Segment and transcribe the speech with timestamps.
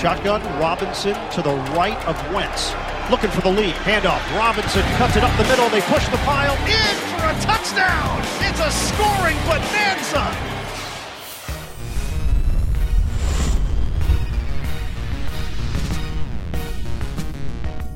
[0.00, 2.74] Shotgun, Robinson to the right of Wentz.
[3.10, 3.74] Looking for the lead.
[3.76, 4.20] Handoff.
[4.36, 5.70] Robinson cuts it up the middle.
[5.70, 8.20] They push the pile in for a touchdown.
[8.40, 10.52] It's a scoring bonanza.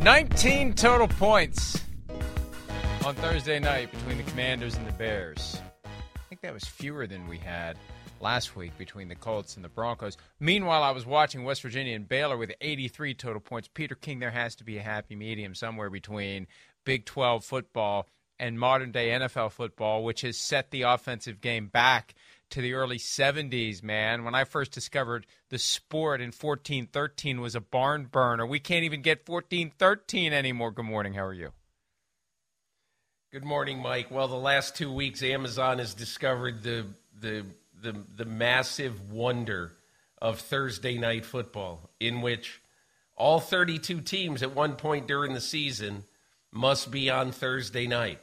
[0.03, 1.85] 19 total points
[3.05, 5.61] on Thursday night between the Commanders and the Bears.
[5.85, 7.77] I think that was fewer than we had
[8.21, 10.17] last week between the Colts and the Broncos.
[10.39, 13.69] Meanwhile, I was watching West Virginia and Baylor with 83 total points.
[13.73, 16.47] Peter King, there has to be a happy medium somewhere between
[16.85, 18.07] Big 12 football
[18.39, 22.15] and modern day NFL football, which has set the offensive game back
[22.51, 24.25] to the early 70s, man.
[24.25, 28.47] When I first discovered the sport in 1413 was a barn burner.
[28.47, 30.73] We can't even get 1413 anymore.
[30.73, 31.15] Good morning.
[31.15, 31.53] How are you?
[33.33, 34.11] Good morning, Mike.
[34.11, 36.87] Well, the last two weeks, Amazon has discovered the
[37.21, 37.45] the
[37.83, 39.73] the, the massive wonder
[40.21, 42.61] of Thursday night football, in which
[43.17, 46.05] all 32 teams at one point during the season
[46.53, 48.19] must be on Thursday night.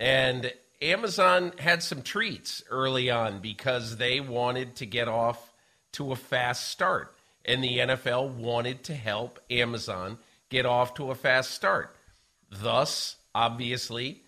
[0.00, 5.52] And Amazon had some treats early on because they wanted to get off
[5.92, 7.14] to a fast start.
[7.44, 10.18] And the NFL wanted to help Amazon
[10.50, 11.94] get off to a fast start.
[12.50, 14.22] Thus, obviously,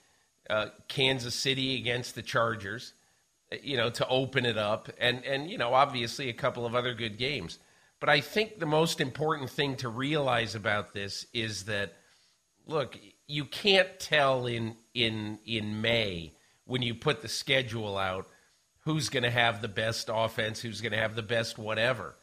[0.48, 2.92] uh, Kansas City against the Chargers,
[3.62, 6.94] you know, to open it up, and and you know, obviously a couple of other
[6.94, 7.58] good games.
[8.00, 11.92] But I think the most important thing to realize about this is that,
[12.66, 16.32] look, you can't tell in in in May
[16.64, 18.26] when you put the schedule out
[18.84, 22.14] who's going to have the best offense, who's going to have the best whatever.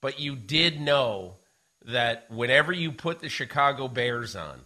[0.00, 1.36] But you did know
[1.84, 4.60] that whenever you put the Chicago Bears on,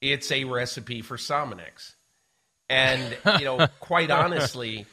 [0.00, 1.94] it's a recipe for Sominex.
[2.68, 4.86] And, you know, quite honestly,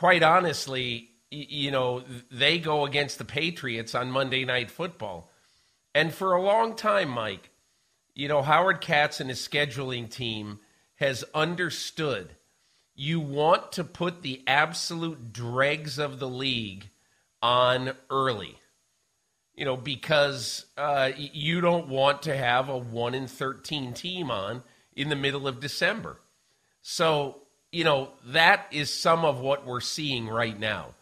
[0.00, 5.30] quite honestly, you know, they go against the Patriots on Monday Night Football.
[5.94, 7.50] And for a long time, Mike,
[8.14, 10.60] you know, Howard Katz and his scheduling team
[10.94, 12.30] has understood
[12.94, 16.88] you want to put the absolute dregs of the league
[17.42, 18.56] on early.
[19.54, 24.62] You know, because uh, you don't want to have a 1 in 13 team on
[24.96, 26.16] in the middle of December.
[26.80, 30.94] So, you know, that is some of what we're seeing right now.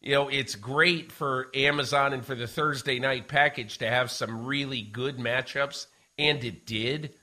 [0.00, 4.44] You know, it's great for Amazon and for the Thursday night package to have some
[4.46, 5.86] really good matchups,
[6.18, 7.14] and it did,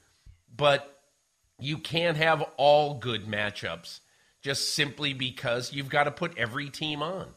[0.56, 1.02] but
[1.60, 4.00] you can't have all good matchups
[4.42, 7.28] just simply because you've got to put every team on.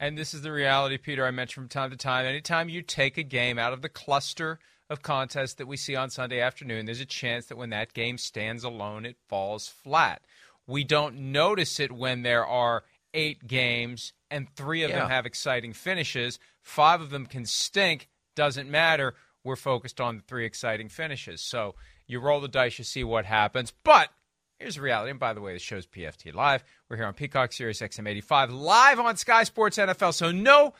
[0.00, 2.26] And this is the reality, Peter, I mentioned from time to time.
[2.26, 4.58] Anytime you take a game out of the cluster
[4.90, 8.16] of contests that we see on Sunday afternoon, there's a chance that when that game
[8.18, 10.22] stands alone, it falls flat.
[10.68, 12.84] We don't notice it when there are
[13.14, 15.00] eight games and three of yeah.
[15.00, 16.38] them have exciting finishes.
[16.60, 18.08] Five of them can stink.
[18.36, 19.14] Doesn't matter.
[19.42, 21.40] We're focused on the three exciting finishes.
[21.40, 21.74] So
[22.06, 23.72] you roll the dice, you see what happens.
[23.82, 24.10] But
[24.58, 25.12] Here's the reality.
[25.12, 26.64] And by the way, the show's PFT Live.
[26.88, 30.12] We're here on Peacock Sirius XM85, live on Sky Sports NFL.
[30.14, 30.74] So no,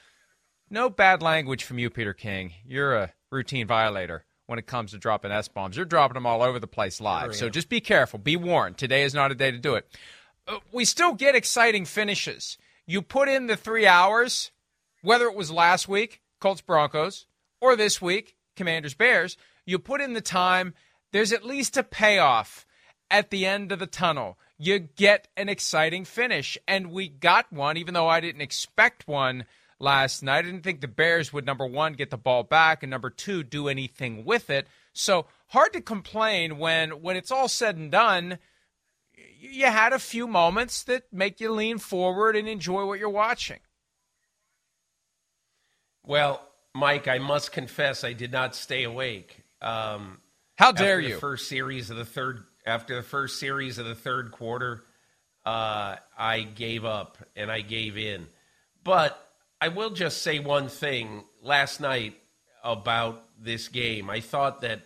[0.69, 2.55] no bad language from you, Peter King.
[2.67, 5.77] You're a routine violator when it comes to dropping S bombs.
[5.77, 7.37] You're dropping them all over the place live.
[7.37, 8.19] so just be careful.
[8.19, 8.79] Be warned.
[8.79, 9.87] Today is not a day to do it.
[10.49, 12.57] Uh, we still get exciting finishes.
[12.87, 14.51] You put in the three hours,
[15.03, 17.27] whether it was last week, Colts Broncos,
[17.61, 19.37] or this week, Commanders Bears,
[19.67, 20.73] you put in the time,
[21.13, 22.67] there's at least a payoff
[23.11, 24.39] at the end of the tunnel.
[24.57, 26.57] You get an exciting finish.
[26.67, 29.45] And we got one, even though I didn't expect one
[29.79, 30.39] last night.
[30.39, 33.43] I didn't think the Bears would, number one, get the ball back, and number two,
[33.43, 34.67] do anything with it.
[34.93, 38.39] So hard to complain when, when it's all said and done.
[39.41, 43.61] You had a few moments that make you lean forward and enjoy what you're watching.
[46.05, 46.41] Well,
[46.75, 49.43] Mike, I must confess I did not stay awake.
[49.61, 50.19] Um,
[50.57, 51.19] How dare you?
[51.19, 54.85] first series of the third after the first series of the third quarter,
[55.47, 58.27] uh, I gave up and I gave in.
[58.85, 59.28] But
[59.61, 62.15] I will just say one thing last night
[62.63, 64.09] about this game.
[64.09, 64.83] I thought that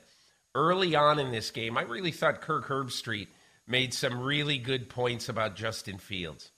[0.54, 3.28] early on in this game, I really thought Kirk Herbstreit
[3.66, 6.50] made some really good points about Justin Fields.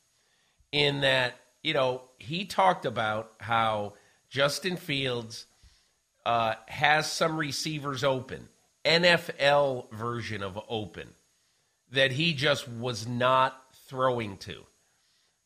[0.70, 3.94] In that, you know, he talked about how
[4.30, 5.46] Justin Fields
[6.24, 8.48] uh, has some receivers open
[8.84, 11.08] NFL version of open
[11.90, 14.64] that he just was not throwing to.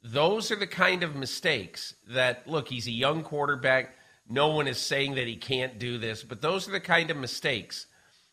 [0.02, 3.96] Those are the kind of mistakes that, look, he's a young quarterback.
[4.28, 7.16] No one is saying that he can't do this, but those are the kind of
[7.16, 7.86] mistakes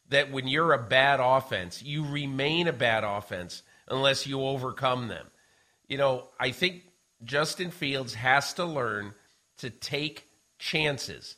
[0.10, 5.26] that when you're a bad offense, you remain a bad offense unless you overcome them.
[5.88, 6.84] You know, I think
[7.24, 9.14] Justin Fields has to learn
[9.58, 10.28] to take
[10.60, 11.38] chances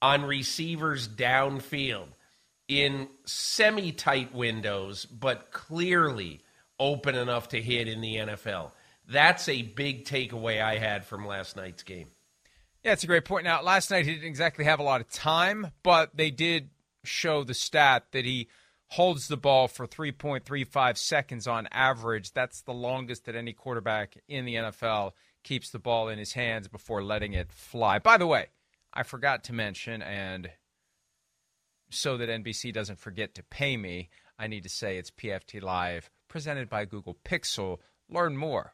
[0.00, 2.08] on receivers downfield
[2.68, 6.40] in semi tight windows, but clearly
[6.78, 8.70] open enough to hit in the NFL.
[9.10, 12.06] That's a big takeaway I had from last night's game.
[12.84, 13.44] Yeah, it's a great point.
[13.44, 16.70] Now, last night he didn't exactly have a lot of time, but they did
[17.04, 18.48] show the stat that he
[18.88, 22.32] holds the ball for 3.35 seconds on average.
[22.32, 25.12] That's the longest that any quarterback in the NFL
[25.42, 27.98] keeps the ball in his hands before letting it fly.
[27.98, 28.46] By the way,
[28.94, 30.50] I forgot to mention, and
[31.90, 34.08] so that NBC doesn't forget to pay me,
[34.38, 37.78] I need to say it's PFT Live presented by Google Pixel.
[38.08, 38.72] Learn more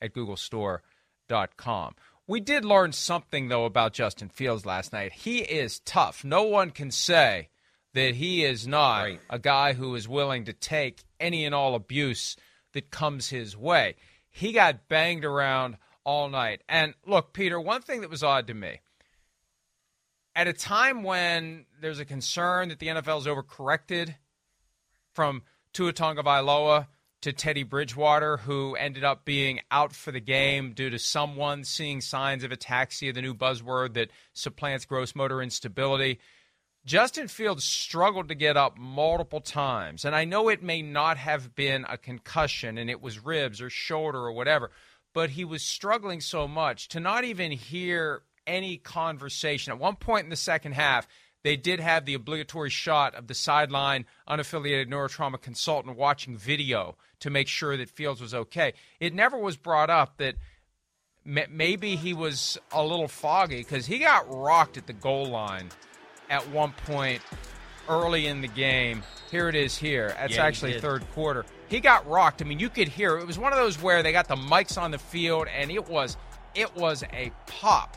[0.00, 1.94] at googlestore.com.
[2.26, 5.12] We did learn something, though, about Justin Fields last night.
[5.12, 6.24] He is tough.
[6.24, 7.48] No one can say
[7.94, 9.20] that he is not right.
[9.30, 12.36] a guy who is willing to take any and all abuse
[12.74, 13.96] that comes his way.
[14.28, 16.62] He got banged around all night.
[16.68, 18.80] And look, Peter, one thing that was odd to me
[20.38, 24.14] at a time when there's a concern that the NFL is overcorrected
[25.12, 25.42] from
[25.72, 26.86] Tua Tagovailoa
[27.22, 32.00] to Teddy Bridgewater, who ended up being out for the game due to someone seeing
[32.00, 36.20] signs of ataxia, the new buzzword that supplants gross motor instability.
[36.84, 40.04] Justin Fields struggled to get up multiple times.
[40.04, 43.68] And I know it may not have been a concussion and it was ribs or
[43.68, 44.70] shoulder or whatever,
[45.12, 49.72] but he was struggling so much to not even hear any conversation.
[49.72, 51.06] At one point in the second half,
[51.42, 57.30] they did have the obligatory shot of the sideline unaffiliated neurotrauma consultant watching video to
[57.30, 58.74] make sure that Fields was okay.
[59.00, 60.34] It never was brought up that
[61.24, 65.68] maybe he was a little foggy because he got rocked at the goal line
[66.30, 67.22] at one point
[67.88, 69.02] early in the game.
[69.30, 70.14] Here it is here.
[70.18, 71.44] That's yeah, actually third quarter.
[71.68, 72.42] He got rocked.
[72.42, 73.22] I mean, you could hear it.
[73.22, 75.88] it was one of those where they got the mics on the field and it
[75.88, 76.16] was
[76.54, 77.96] it was a pop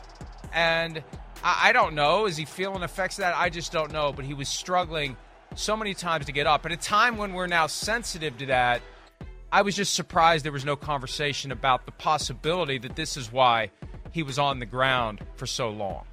[0.52, 1.02] and
[1.42, 2.26] I, I don't know.
[2.26, 3.36] Is he feeling effects of that?
[3.36, 4.12] I just don't know.
[4.12, 5.16] But he was struggling
[5.54, 6.64] so many times to get up.
[6.66, 8.82] At a time when we're now sensitive to that,
[9.50, 13.70] I was just surprised there was no conversation about the possibility that this is why
[14.12, 16.06] he was on the ground for so long.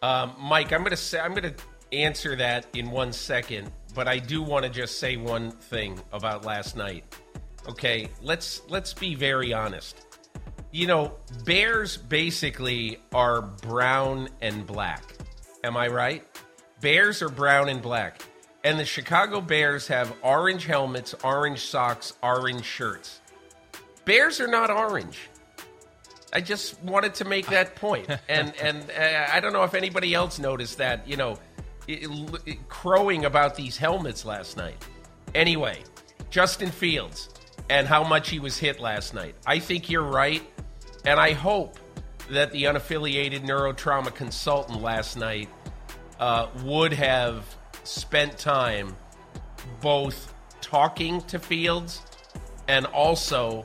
[0.00, 1.62] Um, Mike, I'm going to say I'm going to
[1.92, 6.44] answer that in one second, but I do want to just say one thing about
[6.44, 7.04] last night.
[7.68, 10.07] Okay, let's let's be very honest
[10.70, 15.02] you know, bears basically are brown and black.
[15.64, 16.24] Am I right?
[16.80, 18.22] Bears are brown and black.
[18.64, 23.20] And the Chicago Bears have orange helmets, orange socks, orange shirts.
[24.04, 25.28] Bears are not orange.
[26.32, 28.08] I just wanted to make that point.
[28.28, 31.38] And and uh, I don't know if anybody else noticed that, you know,
[31.86, 32.10] it,
[32.44, 34.76] it, crowing about these helmets last night.
[35.34, 35.78] Anyway,
[36.30, 37.30] Justin Fields
[37.70, 39.34] and how much he was hit last night.
[39.46, 40.42] I think you're right.
[41.04, 41.78] And I hope
[42.30, 45.48] that the unaffiliated neurotrauma consultant last night
[46.20, 47.44] uh, would have
[47.84, 48.94] spent time
[49.80, 52.02] both talking to Fields
[52.66, 53.64] and also,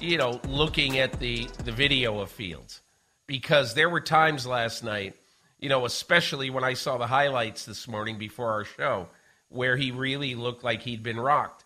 [0.00, 2.80] you know, looking at the, the video of Fields.
[3.26, 5.16] Because there were times last night,
[5.58, 9.08] you know, especially when I saw the highlights this morning before our show,
[9.48, 11.64] where he really looked like he'd been rocked.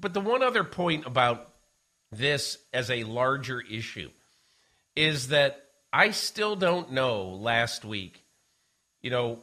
[0.00, 1.52] But the one other point about
[2.10, 4.10] this as a larger issue
[4.96, 8.24] is that I still don't know last week,
[9.02, 9.38] you know,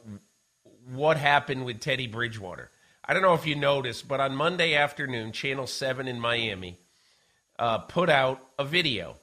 [0.92, 2.70] what happened with Teddy Bridgewater.
[3.04, 6.76] I don't know if you noticed, but on Monday afternoon, Channel 7 in Miami
[7.58, 9.16] uh, put out a video.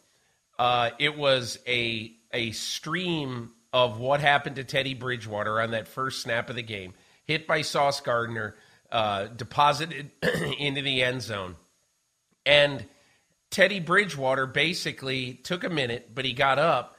[0.58, 6.22] Uh, it was a, a stream of what happened to Teddy Bridgewater on that first
[6.22, 6.94] snap of the game,
[7.26, 8.56] hit by Sauce Gardner,
[8.92, 10.12] uh, deposited
[10.60, 11.56] into the end zone.
[12.46, 12.86] And
[13.56, 16.98] Teddy Bridgewater basically took a minute, but he got up,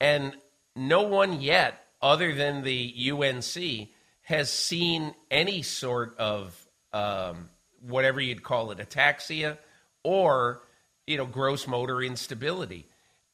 [0.00, 0.34] and
[0.74, 3.90] no one yet, other than the UNC,
[4.22, 7.50] has seen any sort of um,
[7.86, 9.58] whatever you'd call it, ataxia
[10.02, 10.62] or
[11.06, 12.86] you know gross motor instability.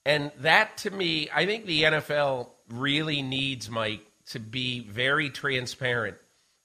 [0.05, 6.17] And that to me, I think the NFL really needs Mike to be very transparent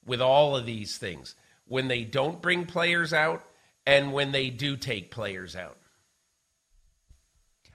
[0.04, 1.36] with all of these things
[1.68, 3.44] when they don't bring players out
[3.86, 5.76] and when they do take players out.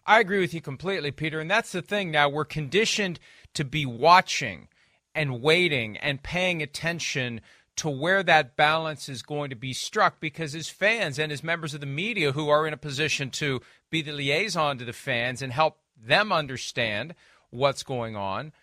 [0.05, 1.39] I agree with you completely, Peter.
[1.39, 2.29] And that's the thing now.
[2.29, 3.19] We're conditioned
[3.55, 4.67] to be watching
[5.15, 7.41] and waiting and paying attention
[7.77, 11.73] to where that balance is going to be struck because as fans and as members
[11.73, 15.41] of the media who are in a position to be the liaison to the fans
[15.41, 17.15] and help them understand
[17.49, 18.53] what's going on,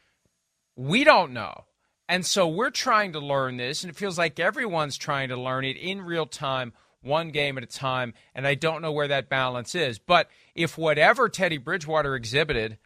[0.77, 1.65] we don't know.
[2.09, 5.65] And so we're trying to learn this, and it feels like everyone's trying to learn
[5.65, 9.29] it in real time one game at a time, and I don't know where that
[9.29, 9.99] balance is.
[9.99, 12.79] But if whatever Teddy Bridgewater exhibited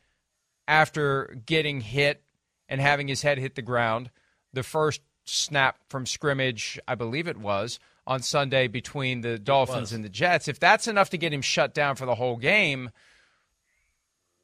[0.68, 2.23] after getting hit
[2.68, 4.11] and having his head hit the ground.
[4.52, 10.04] The first snap from scrimmage, I believe it was, on Sunday between the Dolphins and
[10.04, 10.49] the Jets.
[10.49, 12.90] If that's enough to get him shut down for the whole game,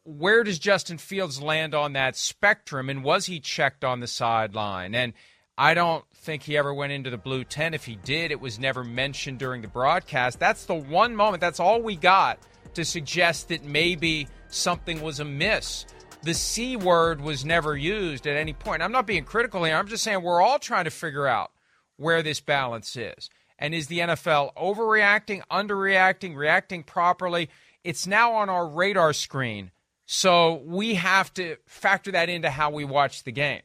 [0.04, 2.90] where does Justin Fields land on that spectrum?
[2.90, 4.94] And was he checked on the sideline?
[4.94, 5.12] And
[5.59, 7.75] I don't think he ever went into the blue tent.
[7.75, 10.38] If he did, it was never mentioned during the broadcast.
[10.38, 12.38] That's the one moment, that's all we got
[12.75, 15.85] to suggest that maybe something was amiss.
[16.23, 18.82] The C word was never used at any point.
[18.82, 19.76] I'm not being critical here.
[19.76, 21.50] I'm just saying we're all trying to figure out
[21.97, 23.28] where this balance is.
[23.59, 27.50] And is the NFL overreacting, underreacting, reacting properly?
[27.85, 29.71] It's now on our radar screen.
[30.06, 33.62] So we have to factor that into how we watch the game.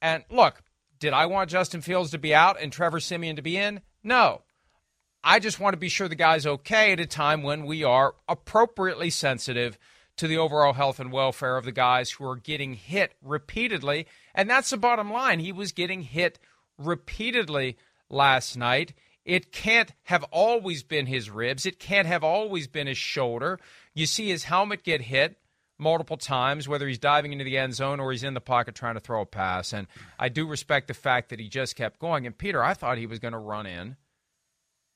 [0.00, 0.62] And look,
[1.02, 3.80] did I want Justin Fields to be out and Trevor Siemian to be in?
[4.04, 4.42] No.
[5.24, 8.14] I just want to be sure the guy's okay at a time when we are
[8.28, 9.76] appropriately sensitive
[10.18, 14.06] to the overall health and welfare of the guys who are getting hit repeatedly.
[14.32, 15.40] And that's the bottom line.
[15.40, 16.38] He was getting hit
[16.78, 17.78] repeatedly
[18.08, 18.94] last night.
[19.24, 21.66] It can't have always been his ribs.
[21.66, 23.58] It can't have always been his shoulder.
[23.92, 25.36] You see his helmet get hit
[25.82, 28.94] multiple times, whether he's diving into the end zone or he's in the pocket trying
[28.94, 29.72] to throw a pass.
[29.72, 29.86] And
[30.18, 32.26] I do respect the fact that he just kept going.
[32.26, 33.96] And Peter, I thought he was going to run in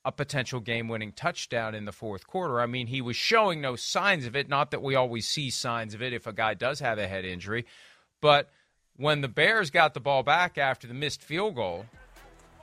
[0.04, 2.60] a potential game winning touchdown in the fourth quarter.
[2.60, 4.48] I mean, he was showing no signs of it.
[4.48, 7.24] Not that we always see signs of it if a guy does have a head
[7.24, 7.66] injury.
[8.22, 8.48] But
[8.96, 11.86] when the Bears got the ball back after the missed field goal,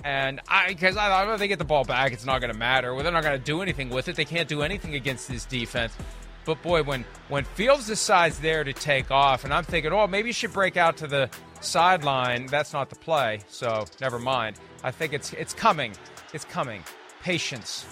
[0.05, 2.57] and I, because I thought if they get the ball back, it's not going to
[2.57, 2.93] matter.
[2.93, 4.15] Well, they're not going to do anything with it.
[4.15, 5.93] They can't do anything against this defense.
[6.45, 10.29] But boy, when when Fields decides there to take off, and I'm thinking, oh, maybe
[10.29, 11.29] you should break out to the
[11.61, 12.47] sideline.
[12.47, 14.57] That's not the play, so never mind.
[14.83, 15.93] I think it's it's coming.
[16.33, 16.83] It's coming.
[17.21, 17.85] Patience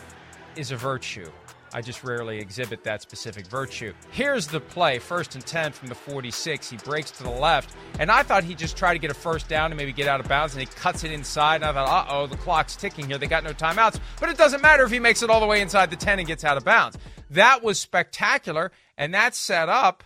[0.55, 1.31] is a virtue.
[1.73, 3.93] I just rarely exhibit that specific virtue.
[4.11, 6.69] Here's the play, first and 10 from the 46.
[6.69, 9.47] He breaks to the left, and I thought he'd just try to get a first
[9.47, 11.57] down and maybe get out of bounds, and he cuts it inside.
[11.57, 13.17] And I thought, uh oh, the clock's ticking here.
[13.17, 13.99] They got no timeouts.
[14.19, 16.27] But it doesn't matter if he makes it all the way inside the 10 and
[16.27, 16.97] gets out of bounds.
[17.31, 20.03] That was spectacular, and that set up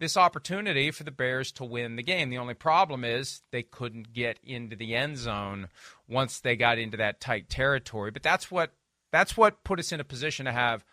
[0.00, 2.30] this opportunity for the Bears to win the game.
[2.30, 5.68] The only problem is they couldn't get into the end zone
[6.08, 8.10] once they got into that tight territory.
[8.10, 8.72] But that's what
[9.12, 10.84] that's what put us in a position to have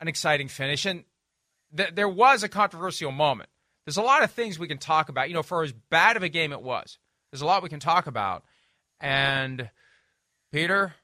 [0.00, 0.86] an exciting finish.
[0.86, 1.02] And
[1.76, 3.50] th- there was a controversial moment.
[3.84, 5.26] There's a lot of things we can talk about.
[5.26, 6.98] You know, for as bad of a game it was,
[7.32, 8.44] there's a lot we can talk about.
[9.00, 9.70] And
[10.52, 10.94] Peter,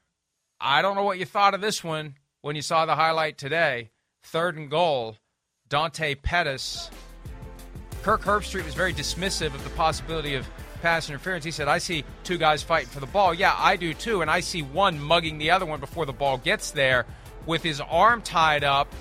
[0.61, 3.91] I don't know what you thought of this one when you saw the highlight today.
[4.23, 5.17] Third and goal,
[5.69, 6.89] Dante Pettis.
[8.03, 10.47] Kirk Herbstreit was very dismissive of the possibility of
[10.81, 11.45] pass interference.
[11.45, 13.33] He said, I see two guys fighting for the ball.
[13.33, 14.21] Yeah, I do too.
[14.21, 17.05] And I see one mugging the other one before the ball gets there
[17.45, 18.91] with his arm tied up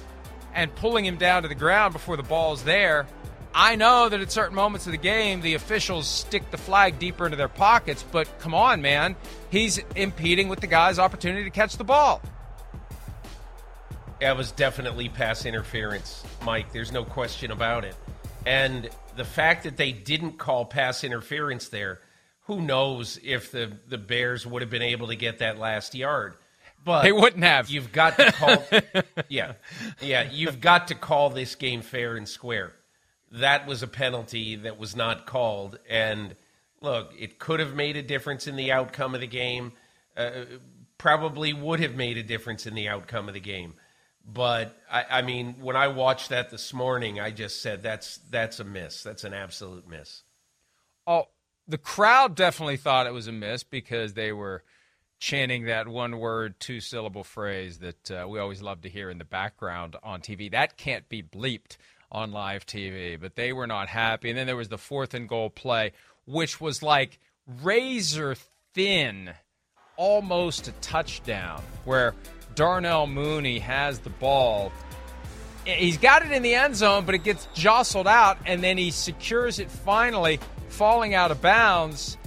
[0.55, 3.07] and pulling him down to the ground before the ball's there.
[3.55, 7.25] I know that at certain moments of the game, the officials stick the flag deeper
[7.25, 9.17] into their pockets, but come on, man.
[9.51, 12.23] He's impeding with the guy's opportunity to catch the ball.
[14.21, 16.73] That was definitely pass interference, Mike.
[16.73, 17.97] There's no question about it.
[18.45, 22.01] And the fact that they didn't call pass interference there,
[22.43, 26.35] who knows if the, the Bears would have been able to get that last yard.
[26.85, 27.71] But they wouldn't have.
[27.71, 28.63] You've got to call
[29.29, 29.53] Yeah.
[30.01, 32.73] Yeah, you've got to call this game fair and square.
[33.33, 36.35] That was a penalty that was not called and
[36.83, 39.73] look, it could have made a difference in the outcome of the game.
[40.17, 40.31] Uh,
[40.99, 43.75] probably would have made a difference in the outcome of the game.
[44.27, 48.61] But I, I, mean, when I watched that this morning, I just said that's that's
[48.61, 49.03] a miss.
[49.03, 50.23] That's an absolute miss.
[51.07, 51.29] Oh,
[51.67, 54.63] the crowd definitely thought it was a miss because they were
[55.19, 59.19] chanting that one word, two syllable phrase that uh, we always love to hear in
[59.19, 60.51] the background on TV.
[60.51, 61.77] That can't be bleeped
[62.11, 64.31] on live TV, but they were not happy.
[64.31, 65.93] And then there was the fourth and goal play,
[66.27, 67.19] which was like
[67.63, 68.35] razor
[68.75, 69.31] thin,
[69.97, 72.15] almost a touchdown, where
[72.61, 74.71] Darnell Mooney has the ball.
[75.65, 78.91] He's got it in the end zone, but it gets jostled out, and then he
[78.91, 80.39] secures it finally,
[80.69, 82.19] falling out of bounds.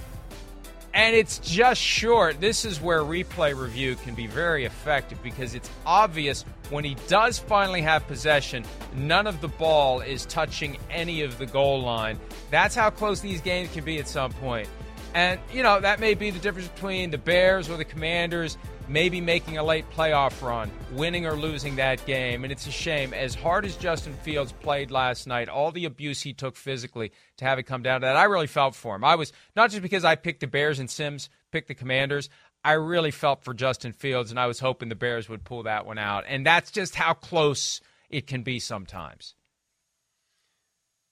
[0.92, 2.42] And it's just short.
[2.42, 7.38] This is where replay review can be very effective because it's obvious when he does
[7.38, 12.20] finally have possession, none of the ball is touching any of the goal line.
[12.50, 14.68] That's how close these games can be at some point.
[15.14, 19.22] And, you know, that may be the difference between the Bears or the Commanders maybe
[19.22, 22.44] making a late playoff run, winning or losing that game.
[22.44, 23.14] And it's a shame.
[23.14, 27.46] As hard as Justin Fields played last night, all the abuse he took physically to
[27.46, 29.04] have it come down to that, I really felt for him.
[29.04, 32.30] I was not just because I picked the Bears and Simms picked the Commanders.
[32.64, 35.86] I really felt for Justin Fields, and I was hoping the Bears would pull that
[35.86, 36.24] one out.
[36.28, 39.36] And that's just how close it can be sometimes.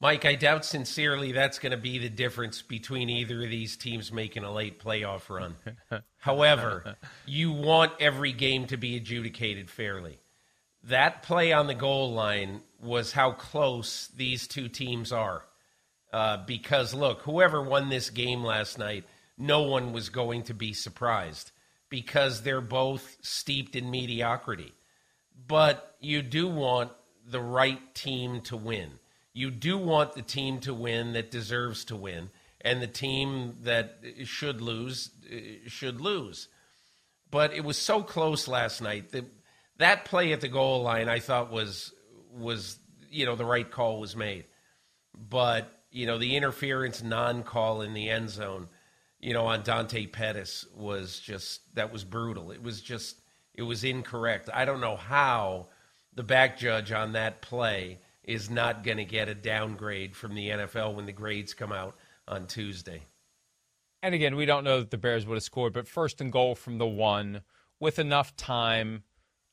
[0.01, 4.11] Mike, I doubt sincerely that's going to be the difference between either of these teams
[4.11, 5.55] making a late playoff run.
[6.17, 6.95] However,
[7.27, 10.17] you want every game to be adjudicated fairly.
[10.85, 15.43] That play on the goal line was how close these two teams are.
[16.11, 19.05] Uh, because, look, whoever won this game last night,
[19.37, 21.51] no one was going to be surprised
[21.89, 24.73] because they're both steeped in mediocrity.
[25.47, 26.91] But you do want
[27.27, 28.89] the right team to win.
[29.33, 32.29] You do want the team to win that deserves to win,
[32.61, 36.47] and the team that should lose uh, should lose.
[37.29, 39.25] But it was so close last night that
[39.77, 41.93] that play at the goal line I thought was
[42.33, 42.77] was
[43.09, 44.45] you know the right call was made.
[45.13, 48.69] But you know, the interference non call in the end zone,
[49.19, 52.51] you know, on Dante Pettis was just, that was brutal.
[52.51, 53.17] It was just,
[53.53, 54.49] it was incorrect.
[54.53, 55.67] I don't know how
[56.13, 60.49] the back judge on that play is not going to get a downgrade from the
[60.49, 61.95] NFL when the grades come out
[62.27, 63.01] on Tuesday.
[64.03, 66.55] And again, we don't know that the Bears would have scored, but first and goal
[66.55, 67.41] from the one
[67.79, 69.03] with enough time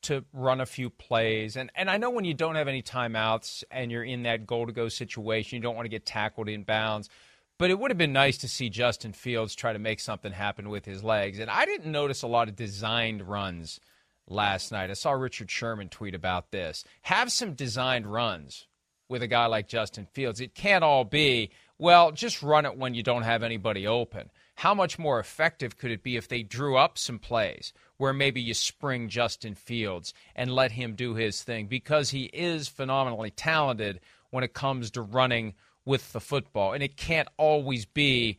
[0.03, 1.57] to run a few plays.
[1.57, 4.67] And and I know when you don't have any timeouts and you're in that goal
[4.67, 7.11] to go situation, you don't want to get tackled in bounds.
[7.59, 10.69] But it would have been nice to see Justin Fields try to make something happen
[10.69, 11.41] with his legs.
[11.41, 13.81] And I didn't notice a lot of designed runs
[14.29, 14.91] last night.
[14.91, 16.85] I saw Richard Sherman tweet about this.
[17.03, 18.67] Have some designed runs
[19.09, 20.41] with a guy like Justin Fields.
[20.41, 24.31] It can't all be, well, just run it when you don't have anybody open.
[24.57, 28.41] How much more effective could it be if they drew up some plays where maybe
[28.41, 34.01] you spring Justin Fields and let him do his thing because he is phenomenally talented
[34.31, 35.55] when it comes to running
[35.85, 36.73] with the football.
[36.73, 38.39] And it can't always be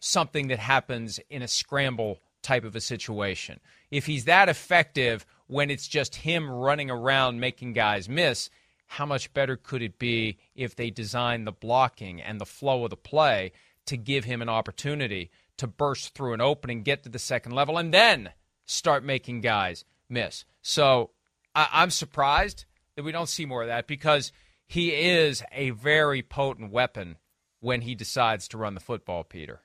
[0.00, 3.60] something that happens in a scramble type of a situation.
[3.90, 8.50] If he's that effective when it's just him running around making guys miss,
[8.86, 12.90] how much better could it be if they design the blocking and the flow of
[12.90, 13.52] the play
[13.86, 17.78] to give him an opportunity to burst through an opening, get to the second level,
[17.78, 18.30] and then
[18.66, 20.44] start making guys miss.
[20.62, 21.10] So
[21.54, 24.32] I, am surprised that we don't see more of that because
[24.66, 27.16] he is a very potent weapon
[27.60, 29.60] when he decides to run the football, Peter.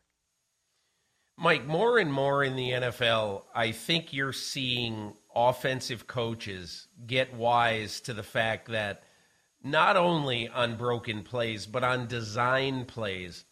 [1.41, 7.99] Mike, more and more in the NFL, I think you're seeing offensive coaches get wise
[8.01, 9.01] to the fact that
[9.63, 13.43] not only on broken plays, but on design plays,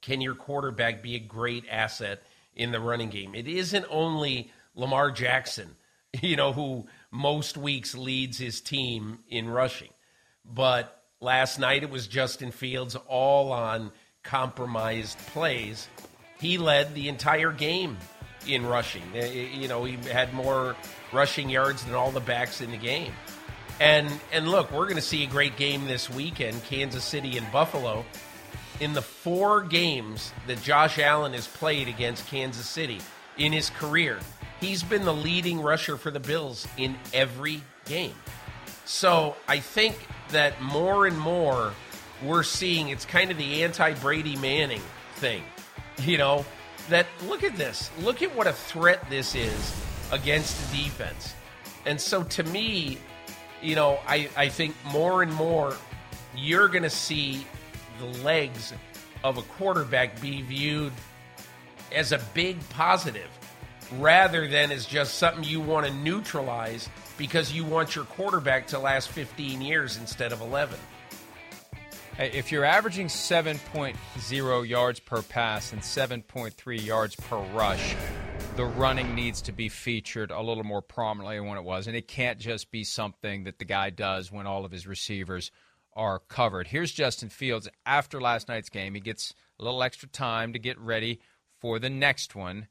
[0.00, 2.24] can your quarterback be a great asset
[2.56, 3.36] in the running game?
[3.36, 5.76] It isn't only Lamar Jackson,
[6.20, 9.90] you know, who most weeks leads his team in rushing.
[10.44, 13.92] But last night it was Justin Fields all on
[14.24, 15.86] compromised plays.
[16.42, 17.96] He led the entire game
[18.46, 19.02] in rushing.
[19.14, 20.76] Eh, eh, you know, he had more
[21.12, 23.12] rushing yards than all the backs in the game.
[23.80, 27.50] And and look, we're going to see a great game this weekend, Kansas City and
[27.50, 28.04] Buffalo.
[28.80, 32.98] In the four games that Josh Allen has played against Kansas City
[33.38, 34.18] in his career,
[34.62, 38.14] He's been the leading rusher for the Bills in every game.
[38.84, 41.72] So I think that more and more
[42.24, 44.80] we're seeing it's kind of the anti Brady Manning
[45.16, 45.42] thing.
[46.04, 46.44] You know,
[46.88, 47.90] that look at this.
[48.00, 51.34] Look at what a threat this is against the defense.
[51.86, 52.98] And so to me,
[53.62, 55.76] you know, I, I think more and more
[56.34, 57.46] you're going to see
[57.98, 58.72] the legs
[59.22, 60.92] of a quarterback be viewed
[61.94, 63.28] as a big positive
[63.98, 66.88] rather than as just something you want to neutralize
[67.18, 70.78] because you want your quarterback to last 15 years instead of 11.
[72.18, 77.96] If you're averaging 7.0 yards per pass and 7.3 yards per rush,
[78.56, 81.86] the running needs to be featured a little more prominently than it was.
[81.86, 85.50] And it can't just be something that the guy does when all of his receivers
[85.94, 86.66] are covered.
[86.66, 88.94] Here's Justin Fields after last night's game.
[88.94, 91.20] He gets a little extra time to get ready
[91.60, 92.68] for the next one.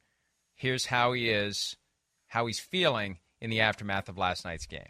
[0.53, 1.77] Here's how he is,
[2.27, 4.89] how he's feeling in the aftermath of last night's game.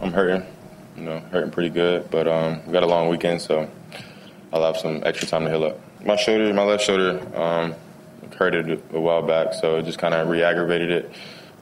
[0.00, 0.46] I'm hurting,
[0.96, 3.68] you know, hurting pretty good, but um, we got a long weekend, so
[4.52, 5.78] I'll have some extra time to heal up.
[6.04, 7.74] My shoulder, my left shoulder, um,
[8.36, 11.12] hurted a while back, so it just kind of re-aggravated it.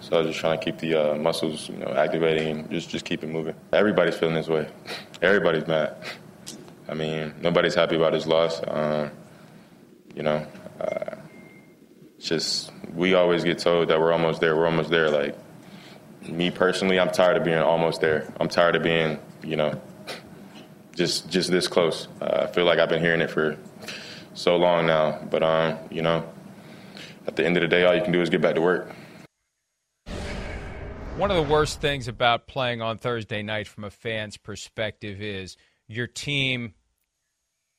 [0.00, 2.90] So I was just trying to keep the uh, muscles, you know, activating and just
[2.90, 3.54] just keep it moving.
[3.72, 4.68] Everybody's feeling this way.
[5.22, 5.94] Everybody's mad.
[6.88, 8.60] I mean, nobody's happy about his loss.
[8.66, 9.12] Um,
[10.14, 10.44] you know,
[10.80, 11.14] uh,
[12.18, 14.56] just we always get told that we're almost there.
[14.56, 15.08] We're almost there.
[15.08, 15.36] Like
[16.28, 18.32] me personally, I'm tired of being almost there.
[18.40, 19.80] I'm tired of being, you know,
[20.94, 22.08] just just this close.
[22.20, 23.56] Uh, I feel like I've been hearing it for
[24.34, 25.18] so long now.
[25.30, 26.24] But um, you know,
[27.26, 28.90] at the end of the day, all you can do is get back to work.
[31.16, 35.56] One of the worst things about playing on Thursday night from a fan's perspective is
[35.86, 36.74] your team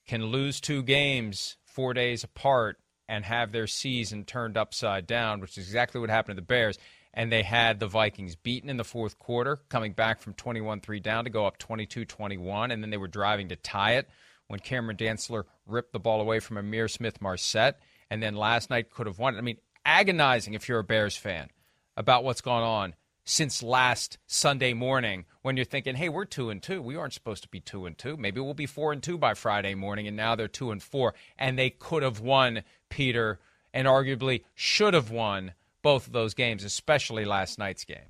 [0.08, 2.78] can lose two games four days apart
[3.10, 6.78] and have their season turned upside down, which is exactly what happened to the Bears.
[7.14, 11.00] And they had the Vikings beaten in the fourth quarter, coming back from 21 3
[11.00, 12.72] down to go up 22 21.
[12.72, 14.10] And then they were driving to tie it
[14.48, 17.80] when Cameron Dantzler ripped the ball away from Ihmir Smith Marsette.
[18.10, 19.38] And then last night could have won.
[19.38, 21.50] I mean, agonizing if you're a Bears fan
[21.96, 22.96] about what's gone on
[23.26, 26.82] since last Sunday morning when you're thinking, hey, we're two and two.
[26.82, 28.18] We aren't supposed to be two and two.
[28.18, 31.14] Maybe we'll be four and two by Friday morning, and now they're two and four.
[31.38, 33.40] And they could have won, Peter,
[33.74, 38.10] and arguably should have won both of those games, especially last night's game.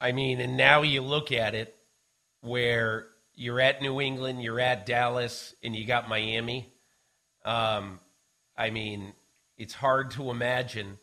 [0.00, 1.74] I mean, and now you look at it
[2.42, 6.70] where you're at New England, you're at Dallas, and you got Miami.
[7.44, 8.00] Um,
[8.56, 9.14] I mean,
[9.56, 10.98] it's hard to imagine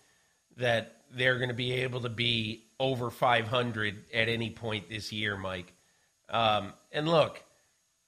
[0.57, 5.37] that they're going to be able to be over 500 at any point this year,
[5.37, 5.73] Mike.
[6.29, 7.43] Um, and look,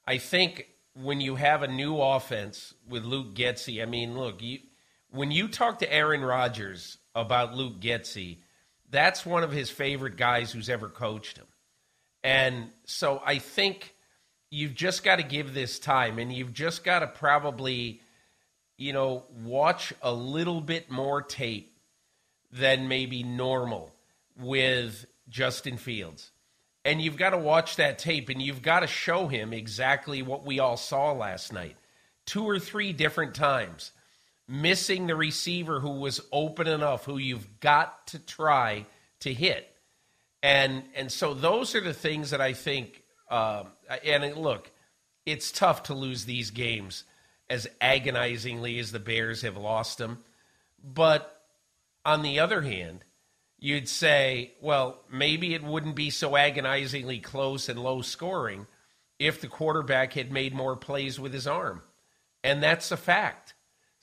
[0.05, 4.59] I think when you have a new offense with Luke Getsy, I mean, look, you,
[5.15, 8.37] when you talk to Aaron Rodgers about Luke Getsy,
[8.89, 11.47] that's one of his favorite guys who's ever coached him.
[12.23, 13.93] And so I think
[14.49, 18.01] you've just got to give this time and you've just got to probably,
[18.77, 21.77] you know, watch a little bit more tape
[22.51, 23.91] than maybe normal
[24.39, 26.31] with Justin Fields.
[26.83, 30.45] And you've got to watch that tape and you've got to show him exactly what
[30.45, 31.75] we all saw last night.
[32.25, 33.91] Two or three different times.
[34.47, 38.85] Missing the receiver who was open enough, who you've got to try
[39.21, 39.75] to hit.
[40.43, 43.03] And and so those are the things that I think.
[43.29, 43.67] Um,
[44.05, 44.69] and look,
[45.25, 47.03] it's tough to lose these games
[47.49, 50.19] as agonizingly as the Bears have lost them.
[50.83, 51.41] But
[52.05, 53.03] on the other hand,
[53.57, 58.67] you'd say, well, maybe it wouldn't be so agonizingly close and low scoring
[59.17, 61.81] if the quarterback had made more plays with his arm.
[62.43, 63.54] And that's a fact.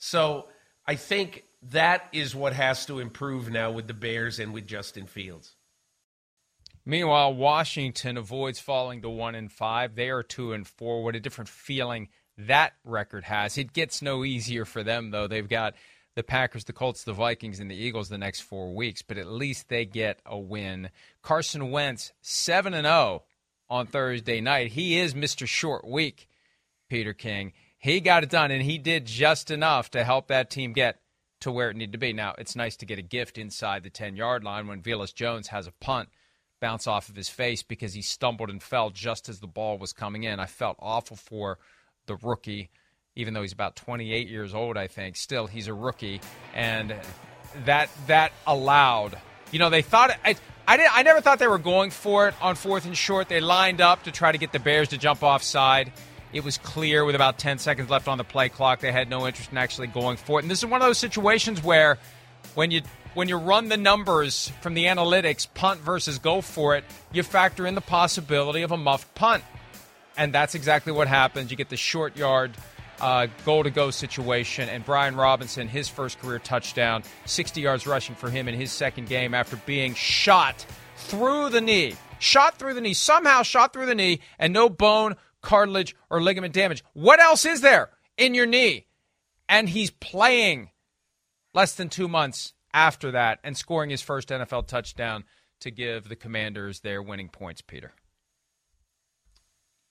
[0.05, 0.47] So
[0.85, 5.05] I think that is what has to improve now with the Bears and with Justin
[5.05, 5.55] Fields.
[6.85, 9.95] Meanwhile, Washington avoids falling to one and five.
[9.95, 11.05] They are two and four.
[11.05, 13.57] What a different feeling that record has.
[13.57, 15.27] It gets no easier for them, though.
[15.27, 15.73] They've got
[16.15, 19.27] the Packers, the Colts, the Vikings, and the Eagles the next four weeks, but at
[19.27, 20.89] least they get a win.
[21.21, 23.23] Carson Wentz, 7 and 0
[23.69, 24.73] on Thursday night.
[24.73, 25.47] He is Mr.
[25.47, 26.27] Short Week,
[26.89, 27.53] Peter King.
[27.83, 31.01] He got it done, and he did just enough to help that team get
[31.41, 32.13] to where it needed to be.
[32.13, 35.49] Now, it's nice to get a gift inside the 10 yard line when Velus Jones
[35.49, 36.07] has a punt
[36.61, 39.91] bounce off of his face because he stumbled and fell just as the ball was
[39.91, 40.39] coming in.
[40.39, 41.59] I felt awful for
[42.05, 42.69] the rookie
[43.15, 45.15] even though he's about 28 years old, I think.
[45.15, 46.21] Still, he's a rookie,
[46.53, 46.95] and
[47.65, 49.17] that that allowed.
[49.51, 52.35] You know, they thought I I, did, I never thought they were going for it
[52.41, 53.27] on fourth and short.
[53.27, 55.91] They lined up to try to get the Bears to jump offside.
[56.33, 58.79] It was clear with about 10 seconds left on the play clock.
[58.79, 60.43] They had no interest in actually going for it.
[60.43, 61.99] And this is one of those situations where
[62.55, 62.81] when you
[63.13, 67.67] when you run the numbers from the analytics, punt versus go for it, you factor
[67.67, 69.43] in the possibility of a muffed punt.
[70.17, 71.51] And that's exactly what happens.
[71.51, 72.53] You get the short yard
[72.99, 74.69] uh, goal to go situation.
[74.69, 79.09] And Brian Robinson, his first career touchdown, 60 yards rushing for him in his second
[79.09, 80.65] game after being shot
[80.97, 81.95] through the knee.
[82.19, 86.53] Shot through the knee, somehow shot through the knee, and no bone, cartilage, or ligament
[86.53, 86.83] damage.
[86.93, 88.87] What else is there in your knee?
[89.47, 90.71] And he's playing
[91.53, 95.25] less than two months after that and scoring his first NFL touchdown
[95.59, 97.93] to give the Commanders their winning points, Peter.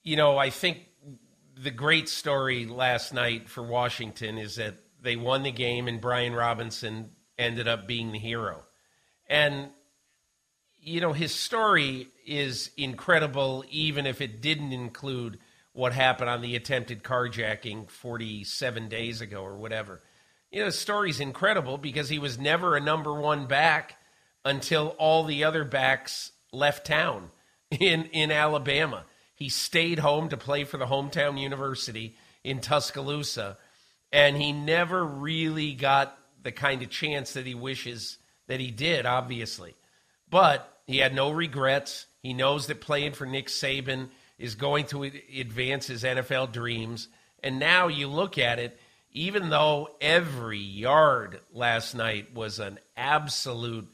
[0.02, 0.78] You know, I think
[1.56, 6.32] the great story last night for Washington is that they won the game and Brian
[6.32, 8.62] Robinson ended up being the hero.
[9.28, 9.70] And,
[10.82, 15.38] you know, his story is incredible, even if it didn't include
[15.72, 20.00] what happened on the attempted carjacking 47 days ago or whatever.
[20.50, 23.96] You know, the story's incredible because he was never a number one back
[24.44, 27.30] until all the other backs left town
[27.70, 29.04] in, in Alabama.
[29.34, 33.56] He stayed home to play for the hometown university in Tuscaloosa,
[34.12, 38.18] and he never really got the kind of chance that he wishes
[38.48, 39.74] that he did, obviously.
[40.32, 42.06] But he had no regrets.
[42.22, 47.06] He knows that playing for Nick Saban is going to advance his NFL dreams.
[47.44, 48.76] And now you look at it,
[49.12, 53.86] even though every yard last night was an absolute,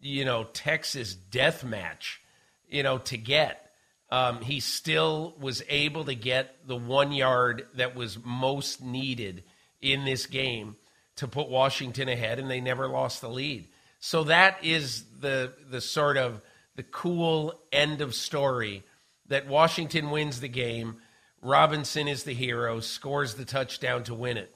[0.00, 2.20] you know, Texas death match,
[2.68, 3.66] you know, to get
[4.10, 9.42] um, he still was able to get the one yard that was most needed
[9.80, 10.76] in this game
[11.16, 13.66] to put Washington ahead, and they never lost the lead.
[13.98, 16.42] So that is the the sort of
[16.76, 18.82] the cool end of story
[19.28, 20.96] that Washington wins the game.
[21.42, 24.54] Robinson is the hero, scores the touchdown to win it.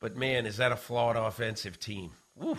[0.00, 2.10] But man, is that a flawed offensive team?
[2.36, 2.58] Woo.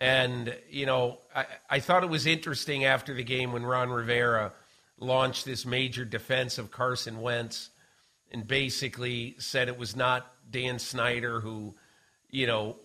[0.00, 4.52] And, you know, I, I thought it was interesting after the game when Ron Rivera
[4.98, 7.70] launched this major defense of Carson Wentz
[8.30, 11.74] and basically said it was not Dan Snyder who,
[12.30, 12.76] you know,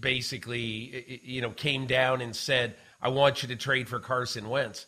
[0.00, 4.86] basically, you know, came down and said, I want you to trade for Carson Wentz.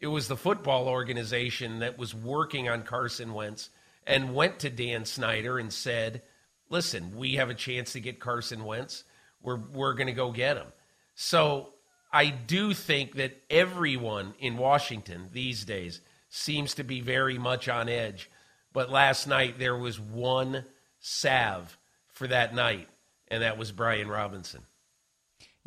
[0.00, 3.70] It was the football organization that was working on Carson Wentz
[4.06, 6.22] and went to Dan Snyder and said,
[6.70, 9.04] listen, we have a chance to get Carson Wentz.
[9.42, 10.66] We're, we're going to go get him.
[11.14, 11.70] So
[12.12, 17.88] I do think that everyone in Washington these days seems to be very much on
[17.88, 18.30] edge.
[18.72, 20.64] But last night there was one
[21.00, 21.76] salve
[22.12, 22.88] for that night,
[23.28, 24.62] and that was Brian Robinson.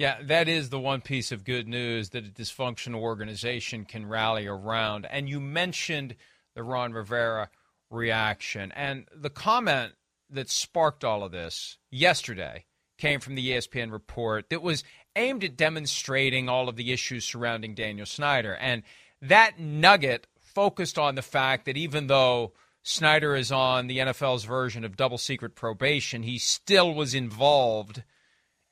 [0.01, 4.47] Yeah, that is the one piece of good news that a dysfunctional organization can rally
[4.47, 5.05] around.
[5.05, 6.15] And you mentioned
[6.55, 7.51] the Ron Rivera
[7.91, 8.71] reaction.
[8.71, 9.93] And the comment
[10.31, 12.65] that sparked all of this yesterday
[12.97, 14.83] came from the ESPN report that was
[15.15, 18.55] aimed at demonstrating all of the issues surrounding Daniel Snyder.
[18.55, 18.81] And
[19.21, 24.83] that nugget focused on the fact that even though Snyder is on the NFL's version
[24.83, 28.01] of double secret probation, he still was involved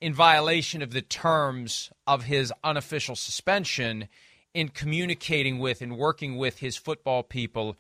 [0.02, 4.08] in violation of the terms of his unofficial suspension
[4.54, 7.78] in communicating with and working with his football people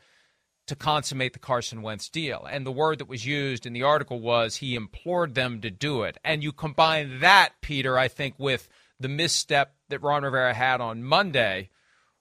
[0.67, 2.47] to consummate the Carson Wentz deal.
[2.49, 6.03] And the word that was used in the article was he implored them to do
[6.03, 6.17] it.
[6.23, 11.03] And you combine that, Peter, I think, with the misstep that Ron Rivera had on
[11.03, 11.69] Monday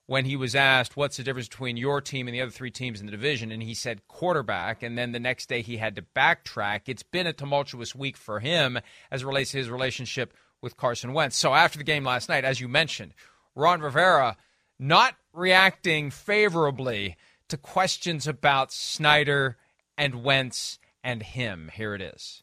[0.08, 2.98] when he was asked what's the difference between your team and the other three teams
[2.98, 6.02] in the division and he said quarterback and then the next day he had to
[6.16, 8.78] backtrack it's been a tumultuous week for him
[9.10, 12.60] as relates to his relationship with Carson Wentz so after the game last night as
[12.60, 13.14] you mentioned
[13.54, 14.36] Ron Rivera
[14.78, 17.16] not reacting favorably
[17.48, 19.56] to questions about Snyder
[19.96, 21.70] and Wentz and him.
[21.74, 22.42] Here it is.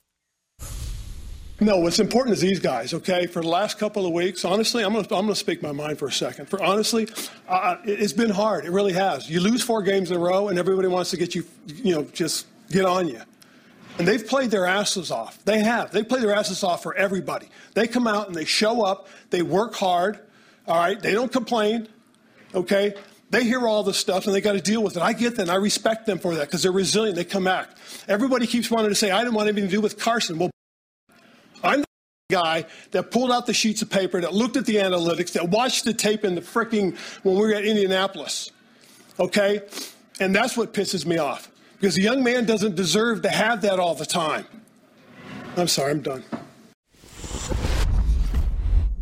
[1.61, 3.27] No, what's important is these guys, okay?
[3.27, 6.11] For the last couple of weeks, honestly, I'm going to speak my mind for a
[6.11, 6.49] second.
[6.49, 7.07] For honestly,
[7.47, 8.65] uh, it's been hard.
[8.65, 9.29] It really has.
[9.29, 12.03] You lose four games in a row, and everybody wants to get you, you know,
[12.03, 13.21] just get on you.
[13.97, 15.43] And they've played their asses off.
[15.45, 15.91] They have.
[15.91, 17.47] They play their asses off for everybody.
[17.73, 19.07] They come out and they show up.
[19.29, 20.19] They work hard.
[20.67, 20.99] All right.
[20.99, 21.87] They don't complain.
[22.53, 22.95] Okay.
[23.29, 25.01] They hear all this stuff and they got to deal with it.
[25.01, 27.15] I get that and I respect them for that because they're resilient.
[27.15, 27.69] They come back.
[28.09, 30.37] Everybody keeps wanting to say, I didn't want anything to do with Carson.
[30.37, 30.51] Well,
[31.63, 31.85] I'm the
[32.29, 35.85] guy that pulled out the sheets of paper, that looked at the analytics, that watched
[35.85, 38.51] the tape in the freaking when we were at Indianapolis.
[39.19, 39.61] Okay?
[40.19, 43.79] And that's what pisses me off because a young man doesn't deserve to have that
[43.79, 44.45] all the time.
[45.57, 46.23] I'm sorry, I'm done.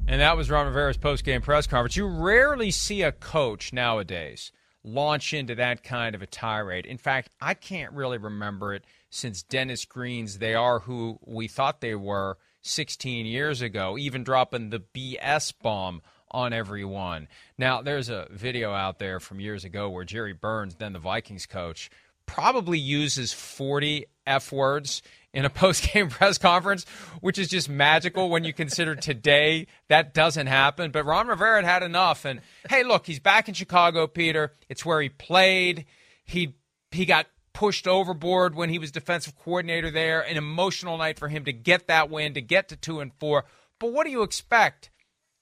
[0.07, 1.97] And that was Ron Rivera's post-game press conference.
[1.97, 4.51] You rarely see a coach nowadays
[4.83, 6.85] launch into that kind of a tirade.
[6.85, 8.83] In fact, I can't really remember it
[9.13, 14.71] since Dennis Green's They Are Who We Thought They Were 16 years ago, even dropping
[14.71, 17.28] the BS bomb on everyone.
[17.56, 21.45] Now, there's a video out there from years ago where Jerry Burns, then the Vikings
[21.45, 21.91] coach,
[22.26, 26.86] probably uses 40 F words in a post game press conference,
[27.21, 30.89] which is just magical when you consider today that doesn't happen.
[30.89, 32.26] But Ron Rivera had had enough.
[32.26, 34.54] And hey, look, he's back in Chicago, Peter.
[34.69, 35.86] It's where he played.
[36.26, 36.56] He
[36.89, 40.21] he got pushed overboard when he was defensive coordinator there.
[40.21, 43.45] An emotional night for him to get that win, to get to two and four.
[43.79, 44.89] But what do you expect?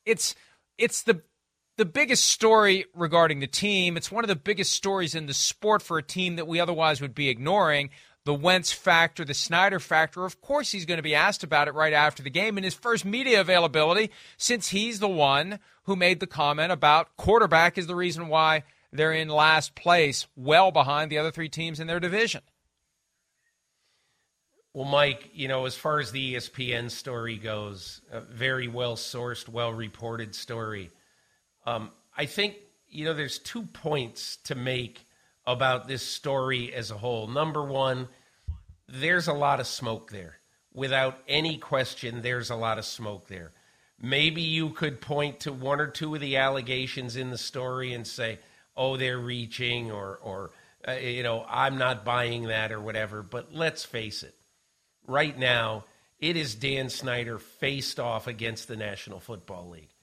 [0.06, 0.36] It's
[0.78, 1.21] it's the
[1.78, 3.97] the biggest story regarding the team.
[3.97, 7.02] It's one of the biggest stories in the sport for a team that we otherwise
[7.02, 7.89] would be ignoring
[8.24, 10.26] the Wentz factor, the Snyder factor.
[10.26, 12.76] Of course, he's going to be asked about it right after the game in his
[12.76, 17.95] first media availability, since he's the one who made the comment about quarterback is the
[17.95, 22.41] reason why they're in last place, well behind the other three teams in their division.
[24.73, 29.49] Well, Mike, you know, as far as the ESPN story goes, a very well sourced,
[29.49, 30.91] well reported story.
[31.65, 32.56] Um, I think,
[32.89, 35.06] you know, there's two points to make
[35.45, 37.27] about this story as a whole.
[37.27, 38.08] Number one,
[38.88, 40.38] there's a lot of smoke there.
[40.73, 43.51] Without any question, there's a lot of smoke there.
[44.01, 48.08] Maybe you could point to one or two of the allegations in the story and
[48.08, 48.39] say,
[48.76, 50.52] oh, they're reaching, or, or
[50.88, 53.24] uh, you know, I'm not buying that, or whatever.
[53.24, 54.36] But let's face it,
[55.08, 55.86] right now,
[56.20, 59.94] it is Dan Snyder faced off against the National Football League.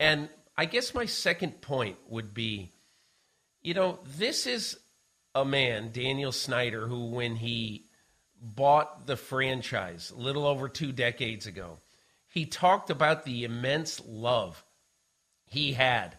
[0.00, 2.70] And I guess my second point would be
[3.62, 4.78] you know, this is
[5.34, 7.86] a man, Daniel Snyder, who, when he
[8.40, 11.78] bought the franchise a little over two decades ago,
[12.28, 14.64] he talked about the immense love
[15.46, 16.16] he had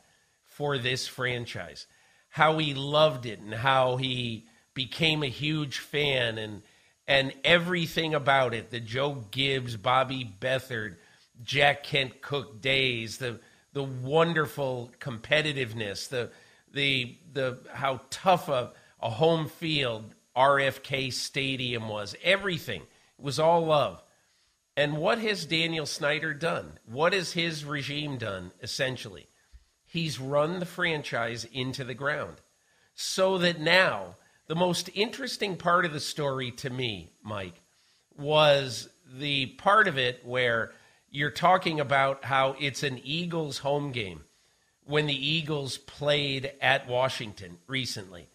[0.53, 1.87] for this franchise,
[2.29, 6.61] how he loved it and how he became a huge fan and
[7.05, 10.95] and everything about it the Joe Gibbs, Bobby Beathard,
[11.43, 13.39] Jack Kent Cooke days, the
[13.73, 16.29] the wonderful competitiveness, the
[16.71, 23.65] the the how tough a, a home field RFK Stadium was, everything it was all
[23.65, 24.01] love.
[24.75, 26.79] And what has Daniel Snyder done?
[26.85, 29.27] What has his regime done essentially?
[29.93, 32.37] He's run the franchise into the ground.
[32.95, 34.15] So that now,
[34.47, 37.61] the most interesting part of the story to me, Mike,
[38.17, 40.71] was the part of it where
[41.11, 44.21] you're talking about how it's an Eagles home game
[44.83, 48.25] when the Eagles played at Washington recently.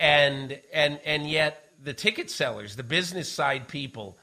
[0.00, 4.18] And and and yet the ticket sellers, the business side people,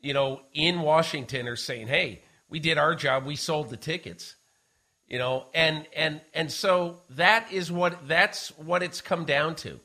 [0.00, 3.26] you know, in Washington are saying, "Hey, we did our job.
[3.26, 4.36] We sold the tickets."
[5.08, 9.78] You know, and and and so that is what that's what it's come down to.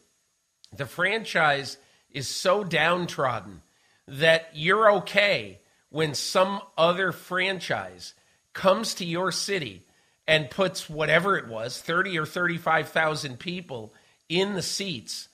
[0.75, 1.77] The franchise
[2.11, 3.61] is so downtrodden
[4.07, 8.13] that you're okay when some other franchise
[8.53, 9.83] comes to your city
[10.27, 13.93] and puts whatever it was, 30 or 35,000 people
[14.27, 15.27] in the seats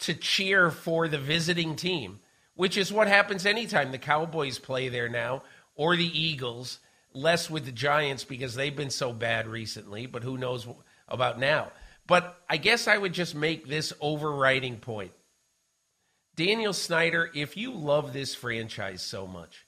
[0.00, 2.20] to cheer for the visiting team,
[2.54, 5.42] which is what happens anytime the Cowboys play there now
[5.74, 6.78] or the Eagles,
[7.18, 10.66] less with the Giants because they've been so bad recently, but who knows
[11.08, 11.72] about now.
[12.06, 15.12] But I guess I would just make this overriding point.
[16.36, 19.66] Daniel Snyder, if you love this franchise so much,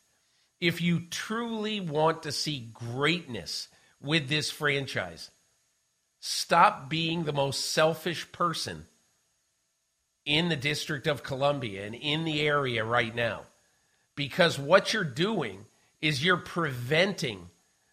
[0.60, 3.68] if you truly want to see greatness
[4.00, 5.30] with this franchise,
[6.20, 8.86] stop being the most selfish person
[10.24, 13.42] in the District of Columbia and in the area right now.
[14.14, 15.64] Because what you're doing
[16.00, 17.46] is you're preventing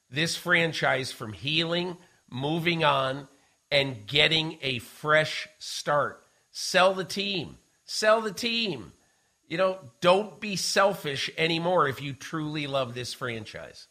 [0.10, 1.98] this franchise from healing,
[2.30, 3.28] moving on,
[3.72, 6.24] and getting a fresh start.
[6.52, 7.58] Sell the team.
[7.86, 8.94] Sell the team.
[9.48, 13.88] You know, don't be selfish anymore if you truly love this franchise.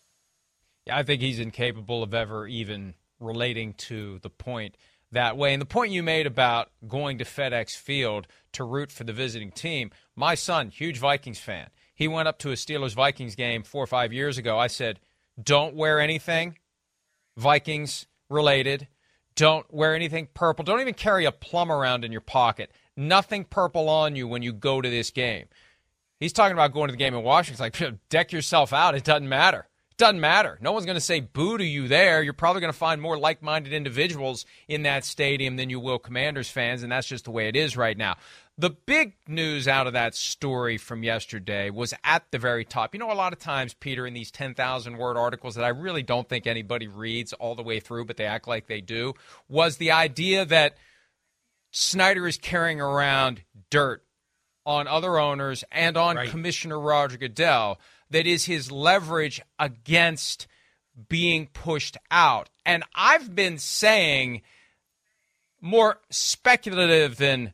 [0.87, 4.77] Yeah, I think he's incapable of ever even relating to the point
[5.13, 5.53] that way.
[5.53, 9.51] And the point you made about going to FedEx Field to root for the visiting
[9.51, 13.83] team, my son, huge Vikings fan, he went up to a Steelers Vikings game four
[13.83, 14.57] or five years ago.
[14.57, 15.01] I said,
[15.43, 16.57] don't wear anything
[17.37, 18.87] Vikings related.
[19.35, 20.65] Don't wear anything purple.
[20.65, 24.53] Don't even carry a plum around in your pocket nothing purple on you when you
[24.53, 25.47] go to this game.
[26.19, 27.63] He's talking about going to the game in Washington.
[27.63, 28.95] Like, deck yourself out.
[28.95, 29.69] It doesn't matter.
[29.91, 30.59] It doesn't matter.
[30.61, 32.23] No one's going to say boo to you there.
[32.23, 35.99] You're probably going to find more like minded individuals in that stadium than you will
[35.99, 38.17] Commanders fans, and that's just the way it is right now.
[38.59, 42.95] The big news out of that story from yesterday was at the very top.
[42.95, 46.03] You know, a lot of times, Peter, in these 10,000 word articles that I really
[46.03, 49.13] don't think anybody reads all the way through, but they act like they do,
[49.49, 50.77] was the idea that
[51.71, 54.03] Snyder is carrying around dirt
[54.65, 56.31] on other owners and on right.
[56.31, 57.79] Commissioner Roger Goodell
[58.11, 60.47] that is his leverage against
[61.09, 62.49] being pushed out.
[62.65, 64.43] And I've been saying
[65.61, 67.53] more speculative than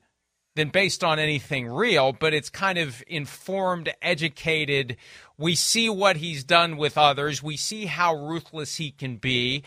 [0.55, 4.97] than based on anything real, but it's kind of informed, educated.
[5.39, 7.43] We see what he's done with others.
[7.43, 9.65] We see how ruthless he can be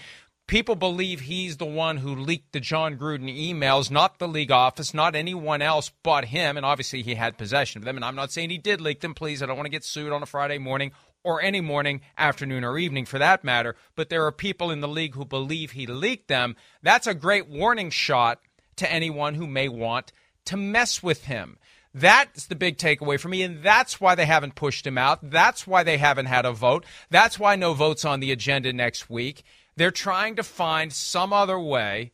[0.47, 4.93] people believe he's the one who leaked the Jon Gruden emails, not the league office,
[4.93, 6.57] not anyone else but him.
[6.57, 7.95] And obviously, he had possession of them.
[7.95, 9.13] And I'm not saying he did leak them.
[9.13, 10.91] Please, I don't want to get sued on a Friday morning
[11.23, 13.75] or any morning, afternoon, or evening for that matter.
[13.95, 16.55] But there are people in the league who believe he leaked them.
[16.83, 18.39] That's a great warning shot
[18.77, 20.11] to anyone who may want
[20.45, 21.57] to mess with him.
[21.93, 25.29] That's the big takeaway for me, and that's why they haven't pushed him out.
[25.29, 26.85] That's why they haven't had a vote.
[27.09, 29.43] That's why no votes on the agenda next week.
[29.77, 32.11] They're trying to find some other way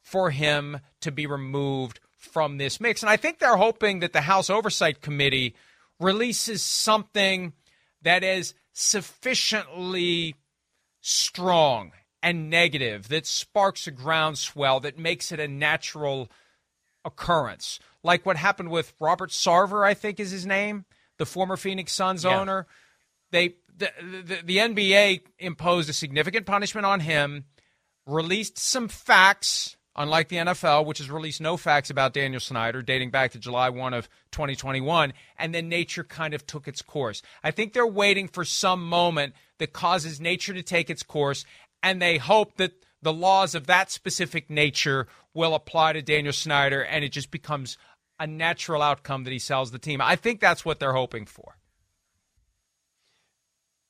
[0.00, 3.02] for him to be removed from this mix.
[3.02, 5.54] And I think they're hoping that the House Oversight Committee
[6.00, 7.52] releases something
[8.02, 10.34] that is sufficiently
[11.00, 16.28] strong and negative that sparks a groundswell that makes it a natural
[17.04, 17.78] occurrence.
[18.02, 20.84] Like what happened with Robert Sarver, I think is his name,
[21.18, 22.40] the former Phoenix Suns yeah.
[22.40, 22.66] owner.
[23.30, 27.44] They the, the, the NBA imposed a significant punishment on him,
[28.06, 33.10] released some facts, unlike the NFL, which has released no facts about Daniel Snyder dating
[33.10, 37.22] back to July 1 of 2021, and then nature kind of took its course.
[37.42, 41.44] I think they're waiting for some moment that causes nature to take its course,
[41.82, 42.72] and they hope that
[43.02, 47.78] the laws of that specific nature will apply to Daniel Snyder, and it just becomes
[48.18, 50.00] a natural outcome that he sells the team.
[50.00, 51.56] I think that's what they're hoping for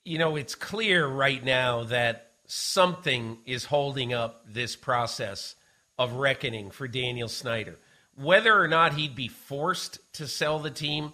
[0.04, 5.54] you know, it's clear right now that something is holding up this process
[5.98, 7.76] of reckoning for Daniel Snyder.
[8.16, 11.12] Whether or not he'd be forced to sell the team,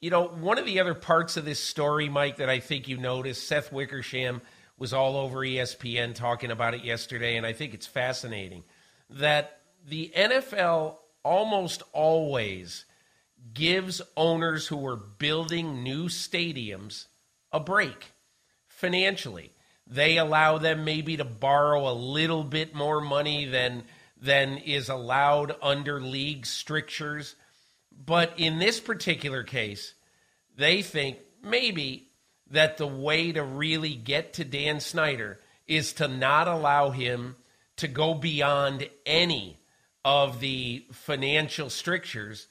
[0.00, 2.96] you know, one of the other parts of this story, Mike, that I think you
[2.96, 4.40] noticed, Seth Wickersham
[4.78, 8.64] was all over ESPN talking about it yesterday, and I think it's fascinating
[9.14, 12.84] that the NFL almost always
[13.54, 17.06] gives owners who are building new stadiums
[17.52, 18.12] a break
[18.66, 19.50] financially.
[19.86, 23.84] They allow them maybe to borrow a little bit more money than
[24.20, 27.34] than is allowed under league strictures.
[28.06, 29.94] But in this particular case,
[30.56, 32.08] they think maybe
[32.50, 37.34] that the way to really get to Dan Snyder is to not allow him
[37.76, 39.58] to go beyond any
[40.04, 42.46] of the financial strictures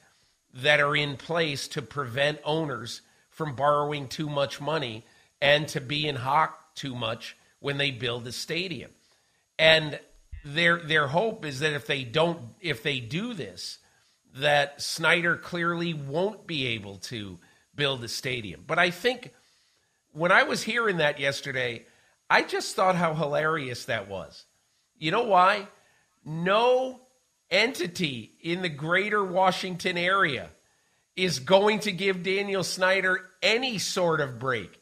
[0.54, 5.04] that are in place to prevent owners from borrowing too much money
[5.40, 8.90] and to be in hock too much when they build a stadium.
[9.58, 9.98] And
[10.44, 13.78] their their hope is that if they don't if they do this,
[14.34, 17.38] that Snyder clearly won't be able to
[17.74, 18.64] build a stadium.
[18.66, 19.30] But I think
[20.12, 21.84] when I was hearing that yesterday,
[22.28, 24.44] I just thought how hilarious that was.
[25.02, 25.66] You know why?
[26.24, 27.00] No
[27.50, 30.48] entity in the greater Washington area
[31.16, 34.80] is going to give Daniel Snyder any sort of break,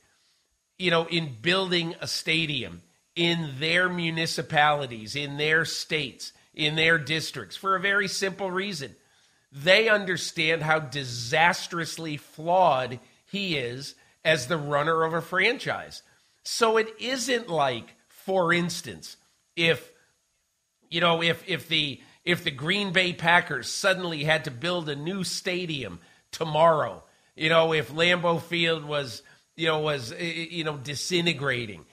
[0.78, 2.82] you know, in building a stadium
[3.16, 8.94] in their municipalities, in their states, in their districts for a very simple reason.
[9.50, 16.02] They understand how disastrously flawed he is as the runner of a franchise.
[16.42, 19.16] So it isn't like, for instance,
[19.56, 19.90] if
[20.91, 24.97] you know, if if the if the Green Bay Packers suddenly had to build a
[24.97, 26.01] new stadium
[26.32, 27.03] tomorrow,
[27.36, 29.22] you know, if Lambeau Field was,
[29.57, 31.84] you know, was you know disintegrating.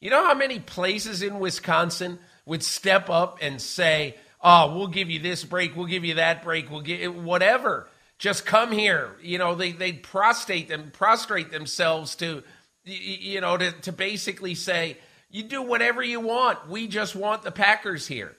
[0.00, 5.10] You know how many places in Wisconsin would step up and say, "Oh, we'll give
[5.10, 7.88] you this break, we'll give you that break, we'll get whatever.
[8.18, 12.42] Just come here." You know, they they'd prostrate them prostrate themselves to
[12.84, 14.96] you know to to basically say,
[15.30, 16.68] "You do whatever you want.
[16.70, 18.34] We just want the Packers here."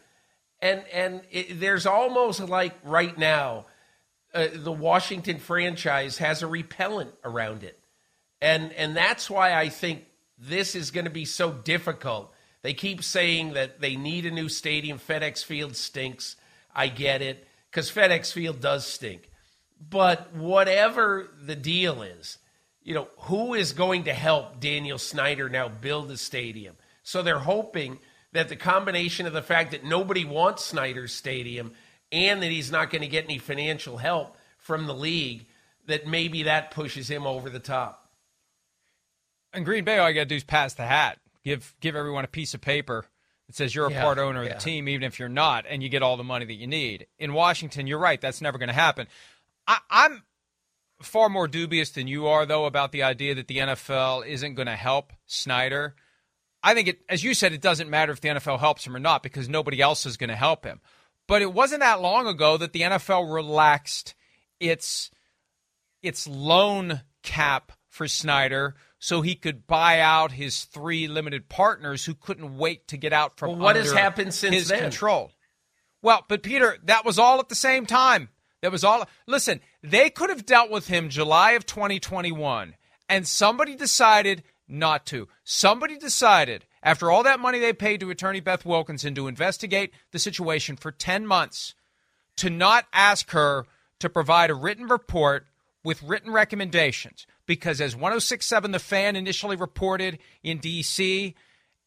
[0.62, 3.66] And and it, there's almost like right now
[4.34, 7.80] uh, the Washington franchise has a repellent around it,
[8.42, 10.06] and and that's why I think
[10.38, 12.34] this is going to be so difficult.
[12.62, 15.00] They keep saying that they need a new stadium.
[15.00, 16.36] FedEx Field stinks.
[16.76, 19.30] I get it because FedEx Field does stink.
[19.80, 22.40] But whatever the deal is,
[22.84, 26.76] you know, who is going to help Daniel Snyder now build a stadium?
[27.04, 28.00] So they're hoping
[28.34, 31.72] that the combination of the fact that nobody wants Snyder's stadium
[32.12, 35.46] and that he's not going to get any financial help from the league,
[35.88, 38.10] that maybe that pushes him over the top.
[39.54, 41.20] In Green Bay, all you got to do is pass the hat.
[41.44, 43.06] Give give everyone a piece of paper
[43.48, 44.56] that says you're a yeah, part owner of yeah.
[44.56, 47.08] the team, even if you're not, and you get all the money that you need.
[47.18, 48.20] In Washington, you're right.
[48.20, 49.08] That's never going to happen.
[49.66, 50.24] I, I'm
[51.02, 54.68] far more dubious than you are, though, about the idea that the NFL isn't going
[54.68, 55.96] to help Snyder
[56.68, 59.00] I think it, as you said, it doesn't matter if the NFL helps him or
[59.00, 60.82] not because nobody else is going to help him.
[61.26, 64.16] But it wasn't that long ago that the NFL relaxed
[64.60, 65.10] its
[66.04, 72.14] its loan cap for Snyder so he could buy out his three limited partners who
[72.14, 74.82] couldn't wait to get out from well, what has happened since his then?
[74.82, 75.32] control.
[76.02, 78.28] Well, but Peter, that was all at the same time.
[78.62, 79.08] That was all.
[79.26, 82.76] Listen, they could have dealt with him July of 2021,
[83.08, 85.28] and somebody decided not to.
[85.44, 90.20] Somebody decided, after all that money they paid to attorney Beth Wilkinson to investigate the
[90.20, 91.74] situation for 10 months,
[92.38, 93.66] to not ask her
[94.00, 95.46] to provide a written report
[95.84, 97.26] with written recommendations.
[97.46, 101.34] Because as 1067 The Fan initially reported in D.C.,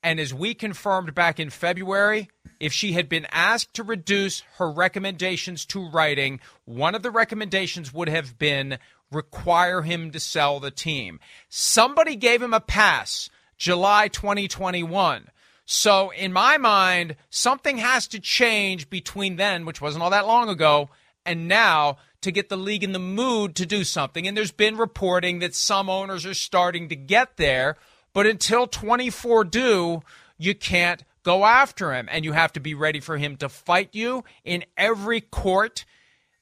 [0.03, 4.71] and as we confirmed back in February, if she had been asked to reduce her
[4.71, 8.79] recommendations to writing, one of the recommendations would have been
[9.11, 11.21] require him to sell the team.
[11.49, 15.29] Somebody gave him a pass July 2021.
[15.67, 20.49] So, in my mind, something has to change between then, which wasn't all that long
[20.49, 20.89] ago,
[21.25, 24.27] and now to get the league in the mood to do something.
[24.27, 27.77] And there's been reporting that some owners are starting to get there,
[28.13, 30.03] but until 24 do,
[30.39, 32.09] you can't go after him.
[32.11, 35.85] And you have to be ready for him to fight you in every court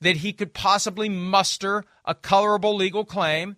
[0.01, 3.57] that he could possibly muster a colorable legal claim,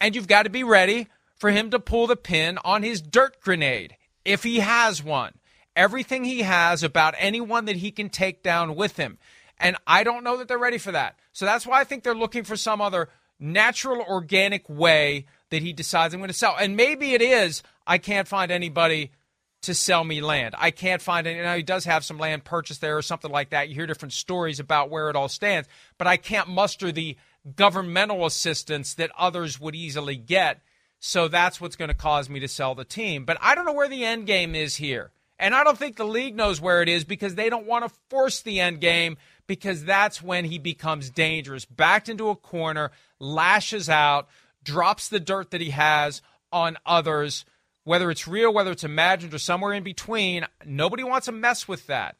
[0.00, 3.40] and you've got to be ready for him to pull the pin on his dirt
[3.40, 5.32] grenade if he has one.
[5.74, 9.18] Everything he has about anyone that he can take down with him.
[9.58, 11.18] And I don't know that they're ready for that.
[11.32, 15.72] So that's why I think they're looking for some other natural, organic way that he
[15.72, 16.56] decides I'm going to sell.
[16.58, 19.12] And maybe it is I can't find anybody
[19.62, 20.54] to sell me land.
[20.58, 21.40] I can't find it.
[21.42, 23.68] Now he does have some land purchased there or something like that.
[23.68, 27.16] You hear different stories about where it all stands, but I can't muster the
[27.56, 30.60] governmental assistance that others would easily get.
[30.98, 33.24] So that's what's going to cause me to sell the team.
[33.24, 35.10] But I don't know where the end game is here.
[35.38, 37.98] And I don't think the league knows where it is because they don't want to
[38.08, 39.16] force the end game
[39.48, 41.64] because that's when he becomes dangerous.
[41.64, 44.28] Backed into a corner, lashes out,
[44.62, 47.44] drops the dirt that he has on others,
[47.84, 50.46] whether it's real, whether it's imagined, or somewhere in between.
[50.64, 52.16] Nobody wants to mess with that.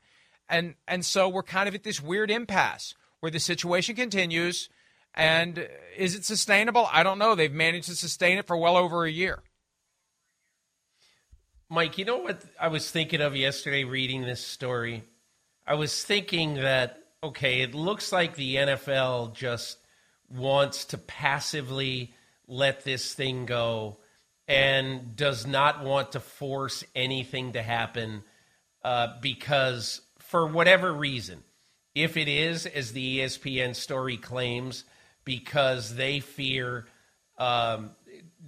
[0.49, 4.69] And and so we're kind of at this weird impasse where the situation continues.
[5.15, 6.89] And is it sustainable?
[6.91, 7.35] I don't know.
[7.35, 9.43] They've managed to sustain it for well over a year.
[11.69, 15.05] Mike, you know what I was thinking of yesterday reading this story?
[15.67, 19.79] I was thinking that, okay, it looks like the NFL just
[20.29, 22.13] wants to passively
[22.47, 23.97] let this thing go
[24.53, 28.23] and does not want to force anything to happen
[28.85, 31.43] uh, because, for whatever reason,
[31.95, 34.85] if it is, as the ESPN story claims,
[35.25, 36.87] because they fear
[37.39, 37.91] um,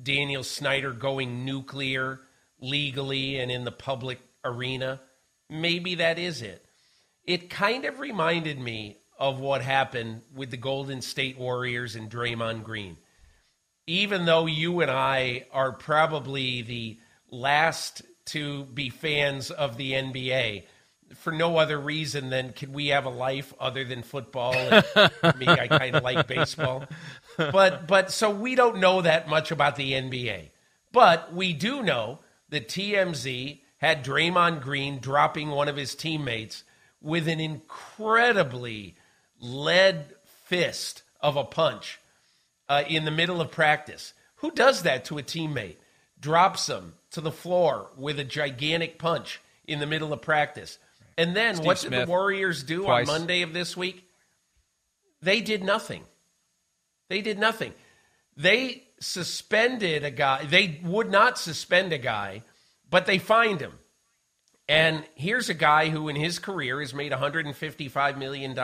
[0.03, 2.21] Daniel Snyder going nuclear
[2.61, 5.01] legally and in the public arena,
[5.49, 6.65] maybe that is it.
[7.25, 12.65] It kind of reminded me of what happened with the Golden State Warriors and Draymond
[12.65, 12.97] Green.
[13.87, 16.99] Even though you and I are probably the
[17.31, 20.65] last to be fans of the NBA,
[21.17, 24.55] for no other reason than can we have a life other than football?
[24.55, 24.85] And
[25.39, 26.85] me, I kind of like baseball,
[27.37, 30.51] but but so we don't know that much about the NBA,
[30.93, 36.65] but we do know that TMZ had Draymond Green dropping one of his teammates
[37.01, 38.95] with an incredibly
[39.41, 40.07] lead
[40.47, 41.99] fist of a punch
[42.69, 44.15] uh, in the middle of practice.
[44.37, 45.77] Who does that to a teammate?
[46.21, 50.79] Drops them to the floor with a gigantic punch in the middle of practice.
[51.17, 53.09] And then Steve what Smith, did the Warriors do twice.
[53.09, 54.09] on Monday of this week?
[55.23, 56.05] They did nothing.
[57.09, 57.73] They did nothing.
[58.37, 60.45] They suspended a guy.
[60.45, 62.43] They would not suspend a guy,
[62.91, 63.73] but they fined him.
[64.69, 68.59] And here's a guy who in his career has made $155 million.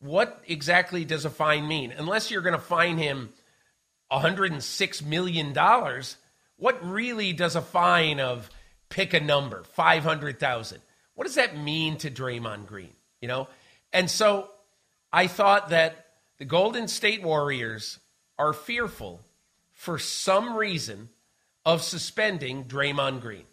[0.00, 1.92] What exactly does a fine mean?
[1.96, 3.30] Unless you're going to fine him
[4.10, 5.54] $106 million,
[6.56, 8.50] what really does a fine of
[8.88, 10.80] pick a number, 500,000?
[11.14, 12.92] What does that mean to Draymond Green?
[13.20, 13.48] You know?
[13.92, 14.48] And so
[15.12, 16.06] I thought that
[16.38, 17.98] the Golden State Warriors
[18.38, 19.20] are fearful
[19.72, 21.10] for some reason
[21.66, 23.44] of suspending Draymond Green.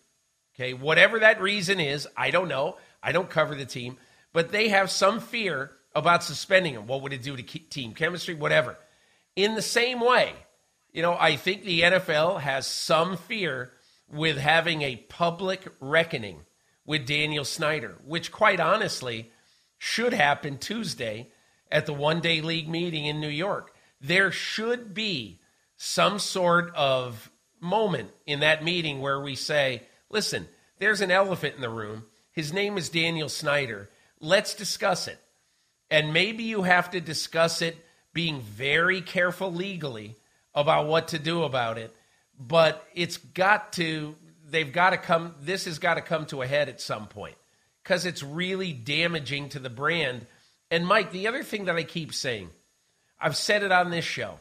[0.56, 2.78] Okay, whatever that reason is, I don't know.
[3.04, 3.98] I don't cover the team,
[4.34, 6.88] but they have some fear about suspending him.
[6.88, 8.36] What would it do to team chemistry?
[8.36, 8.78] Whatever.
[9.36, 10.34] In the same way,
[10.92, 13.72] you know, I think the NFL has some fear
[14.10, 16.40] with having a public reckoning
[16.86, 19.32] with Daniel Snyder, which quite honestly
[19.78, 21.28] should happen Tuesday
[21.72, 23.76] at the one day league meeting in New York.
[24.00, 25.40] There should be
[25.76, 27.30] some sort of
[27.60, 30.48] moment in that meeting where we say, listen,
[30.80, 32.06] there's an elephant in the room.
[32.32, 33.90] His name is Daniel Snyder.
[34.20, 35.20] Let's discuss it.
[35.90, 37.78] And maybe you have to discuss it
[38.14, 40.16] being very careful legally
[40.54, 41.96] about what to do about it.
[42.40, 44.16] But it's got to,
[44.50, 47.36] they've got to come, this has got to come to a head at some point
[47.84, 50.26] because it's really damaging to the brand.
[50.70, 52.50] And Mike, the other thing that I keep saying,
[53.20, 54.40] I've said it on this show.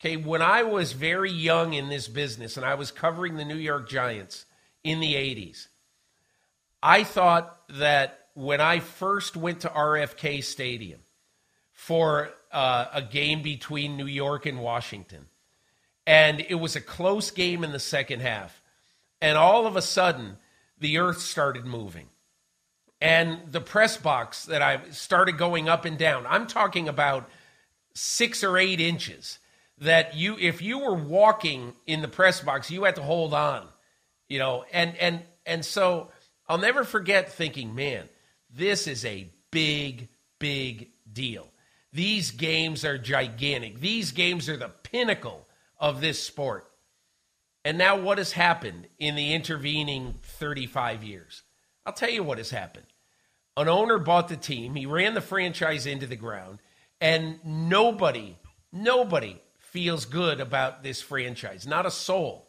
[0.00, 3.56] Okay, when I was very young in this business and I was covering the New
[3.56, 4.44] York Giants
[4.84, 5.66] in the 80s,
[6.82, 11.00] I thought that when I first went to RFK Stadium
[11.72, 15.26] for uh, a game between New York and Washington,
[16.06, 18.62] and it was a close game in the second half,
[19.20, 20.36] and all of a sudden
[20.78, 22.06] the earth started moving.
[23.00, 27.28] And the press box that I started going up and down, I'm talking about
[27.94, 29.40] six or eight inches
[29.78, 33.66] that you if you were walking in the press box you had to hold on
[34.28, 36.08] you know and and and so
[36.48, 38.08] i'll never forget thinking man
[38.54, 41.48] this is a big big deal.
[41.92, 43.80] These games are gigantic.
[43.80, 45.46] These games are the pinnacle
[45.78, 46.66] of this sport.
[47.64, 51.42] And now what has happened in the intervening 35 years?
[51.84, 52.86] I'll tell you what has happened.
[53.56, 54.74] An owner bought the team.
[54.74, 56.60] He ran the franchise into the ground
[57.00, 58.36] and nobody
[58.72, 62.48] nobody feels good about this franchise, not a soul.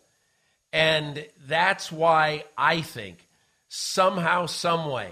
[0.72, 3.28] And that's why I think
[3.68, 5.12] somehow, some way,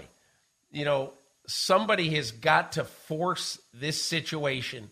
[0.70, 1.12] you know,
[1.46, 4.90] somebody has got to force this situation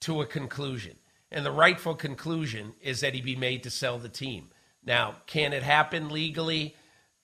[0.00, 0.96] to a conclusion.
[1.30, 4.48] And the rightful conclusion is that he be made to sell the team.
[4.84, 6.74] Now, can it happen legally?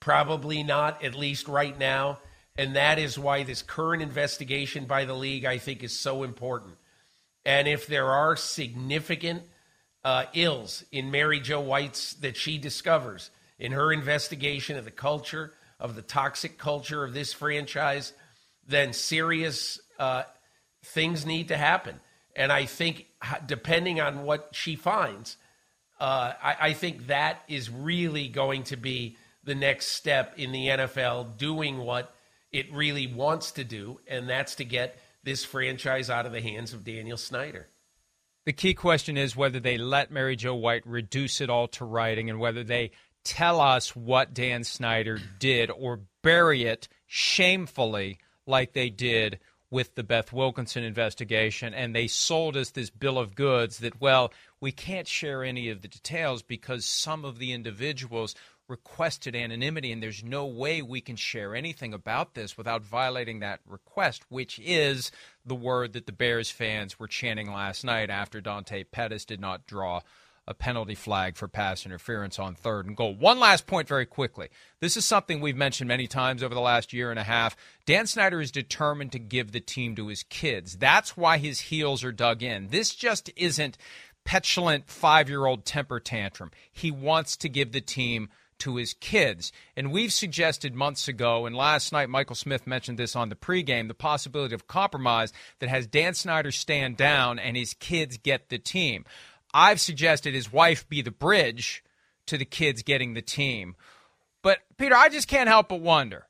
[0.01, 2.19] Probably not, at least right now.
[2.57, 6.75] And that is why this current investigation by the league, I think, is so important.
[7.45, 9.43] And if there are significant
[10.05, 15.53] uh, ills in Mary Jo White's that she discovers in her investigation of the culture,
[15.85, 18.15] of the toxic culture of this franchise,
[18.67, 20.23] then serious uh,
[20.83, 22.01] things need to happen.
[22.35, 23.07] And I think,
[23.47, 25.37] depending on what she finds,
[26.01, 30.69] uh, I, I think that is really going to be the next step in the
[30.69, 32.15] NFL doing what
[32.51, 36.73] it really wants to do, and that's to get this franchise out of the hands
[36.73, 37.67] of Daniel Snyder.
[38.47, 42.31] The key question is whether they let Mary Jo White reduce it all to writing
[42.31, 42.93] and whether they
[43.25, 49.39] tell us what Dan Snyder did or bury it shamefully like they did
[49.71, 51.75] with the Beth Wilkinson investigation.
[51.75, 55.83] And they sold us this bill of goods that, well, we can't share any of
[55.83, 58.35] the details because some of the individuals
[58.69, 63.61] requested anonymity, and there's no way we can share anything about this without violating that
[63.67, 65.13] request, which is
[65.45, 69.67] the word that the Bears fans were chanting last night after Dante Pettis did not
[69.67, 70.01] draw
[70.47, 73.15] a penalty flag for pass interference on third and goal.
[73.15, 74.49] One last point, very quickly.
[74.81, 77.57] This is something we've mentioned many times over the last year and a half.
[77.87, 80.77] Dan Snyder is determined to give the team to his kids.
[80.77, 82.69] That's why his heels are dug in.
[82.69, 83.79] This just isn't
[84.25, 86.51] petulant five year old temper tantrum.
[86.71, 88.29] He wants to give the team
[88.59, 89.53] to his kids.
[89.77, 93.89] And we've suggested months ago, and last night Michael Smith mentioned this on the pregame,
[93.89, 98.59] the possibility of compromise that has Dan Snyder stand down and his kids get the
[98.59, 99.05] team.
[99.55, 101.85] I've suggested his wife be the bridge
[102.27, 103.77] to the kids getting the team.
[104.43, 106.27] But, Peter, I just can't help but wonder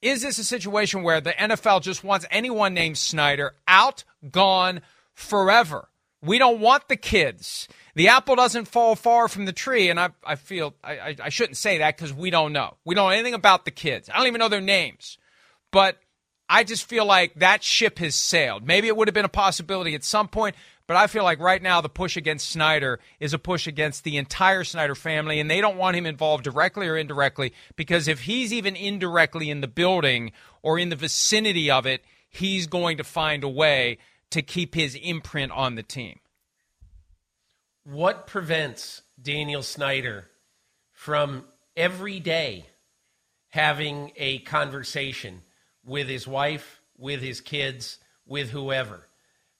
[0.00, 4.80] is this a situation where the NFL just wants anyone named Snyder out, gone,
[5.14, 5.88] forever?
[6.20, 7.68] We don't want the kids.
[7.94, 11.56] The apple doesn't fall far from the tree, and I, I feel I, I shouldn't
[11.56, 12.76] say that because we don't know.
[12.84, 14.10] We don't know anything about the kids.
[14.12, 15.18] I don't even know their names.
[15.70, 15.98] But
[16.48, 18.66] I just feel like that ship has sailed.
[18.66, 20.54] Maybe it would have been a possibility at some point,
[20.86, 24.16] but I feel like right now the push against Snyder is a push against the
[24.16, 28.52] entire Snyder family, and they don't want him involved directly or indirectly because if he's
[28.52, 33.44] even indirectly in the building or in the vicinity of it, he's going to find
[33.44, 33.98] a way
[34.30, 36.18] to keep his imprint on the team.
[37.84, 40.28] What prevents Daniel Snyder
[40.92, 41.44] from
[41.76, 42.66] every day
[43.48, 45.42] having a conversation
[45.84, 49.06] with his wife, with his kids, with whoever?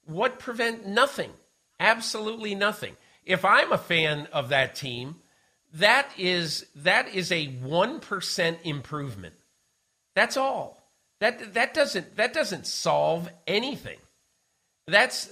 [0.04, 1.30] What prevent nothing?
[1.78, 2.96] Absolutely nothing.
[3.24, 5.16] If I'm a fan of that team,
[5.74, 9.34] that is that is a 1% improvement.
[10.14, 10.82] That's all.
[11.20, 13.98] That that doesn't that doesn't solve anything.
[14.86, 15.30] That's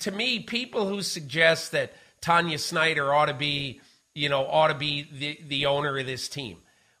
[0.00, 3.80] to me people who suggest that Tanya Snyder ought to be,
[4.14, 6.58] you know, ought to be the, the owner of this team.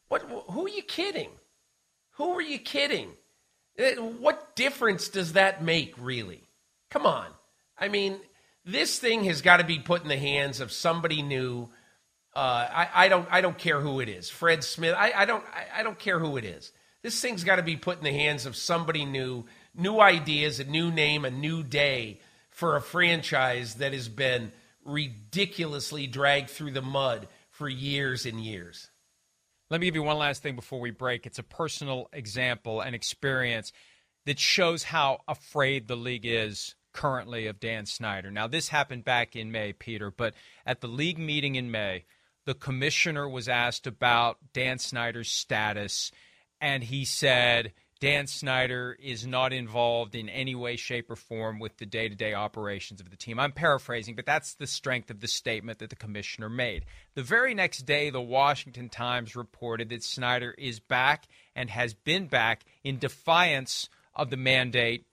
[0.08, 0.22] What?
[0.48, 1.30] Who are you kidding?
[2.12, 3.10] Who are you kidding?
[3.78, 6.41] Uh, what difference does that make, really?
[6.92, 7.26] Come on.
[7.78, 8.18] I mean,
[8.66, 11.70] this thing has got to be put in the hands of somebody new.
[12.36, 13.26] Uh, I, I, don't.
[13.30, 14.28] I don't care who it is.
[14.28, 14.94] Fred Smith.
[14.96, 15.42] I, I don't.
[15.54, 16.70] I, I don't care who it is.
[17.02, 19.46] This thing's got to be put in the hands of somebody new.
[19.74, 22.20] New ideas, a new name, a new day
[22.50, 24.52] for a franchise that has been
[24.84, 28.90] ridiculously dragged through the mud for years and years.
[29.70, 31.24] Let me give you one last thing before we break.
[31.24, 33.72] It's a personal example and experience
[34.26, 38.30] that shows how afraid the league is currently of Dan Snyder.
[38.30, 40.34] Now, this happened back in May, Peter, but
[40.66, 42.04] at the league meeting in May,
[42.44, 46.10] the commissioner was asked about Dan Snyder's status,
[46.60, 47.72] and he said,
[48.02, 52.16] Dan Snyder is not involved in any way, shape, or form with the day to
[52.16, 53.38] day operations of the team.
[53.38, 56.84] I'm paraphrasing, but that's the strength of the statement that the commissioner made.
[57.14, 62.26] The very next day, the Washington Times reported that Snyder is back and has been
[62.26, 65.06] back in defiance of the mandate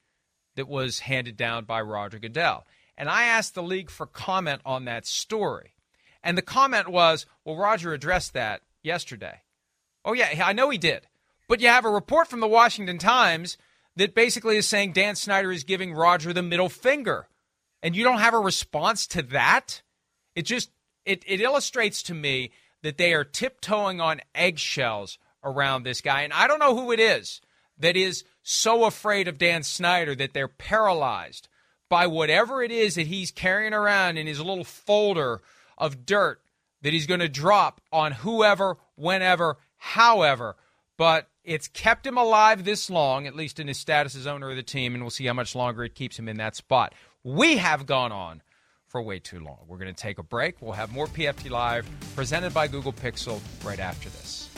[0.56, 2.66] that was handed down by Roger Goodell.
[2.98, 5.74] And I asked the league for comment on that story.
[6.22, 9.42] And the comment was, well, Roger addressed that yesterday.
[10.04, 11.08] Oh, yeah, I know he did.
[11.48, 13.58] But you have a report from the Washington Times
[13.96, 17.28] that basically is saying Dan Snyder is giving Roger the middle finger.
[17.82, 19.82] And you don't have a response to that?
[20.36, 20.70] It just
[21.06, 22.52] it, it illustrates to me
[22.84, 26.22] that they are tiptoeing on eggshells around this guy.
[26.22, 27.42] And I don't know who it is
[27.80, 31.48] that is so afraid of Dan Snyder that they're paralyzed
[31.88, 35.42] by whatever it is that he's carrying around in his little folder
[35.78, 36.42] of dirt
[36.82, 40.56] that he's going to drop on whoever, whenever, however.
[40.98, 44.56] But it's kept him alive this long, at least in his status as owner of
[44.56, 46.96] the team, and we'll see how much longer it keeps him in that spot.
[47.24, 48.42] We have gone on
[48.88, 49.60] for way too long.
[49.68, 50.62] We're going to take a break.
[50.62, 54.50] We'll have more PFT Live presented by Google Pixel right after this.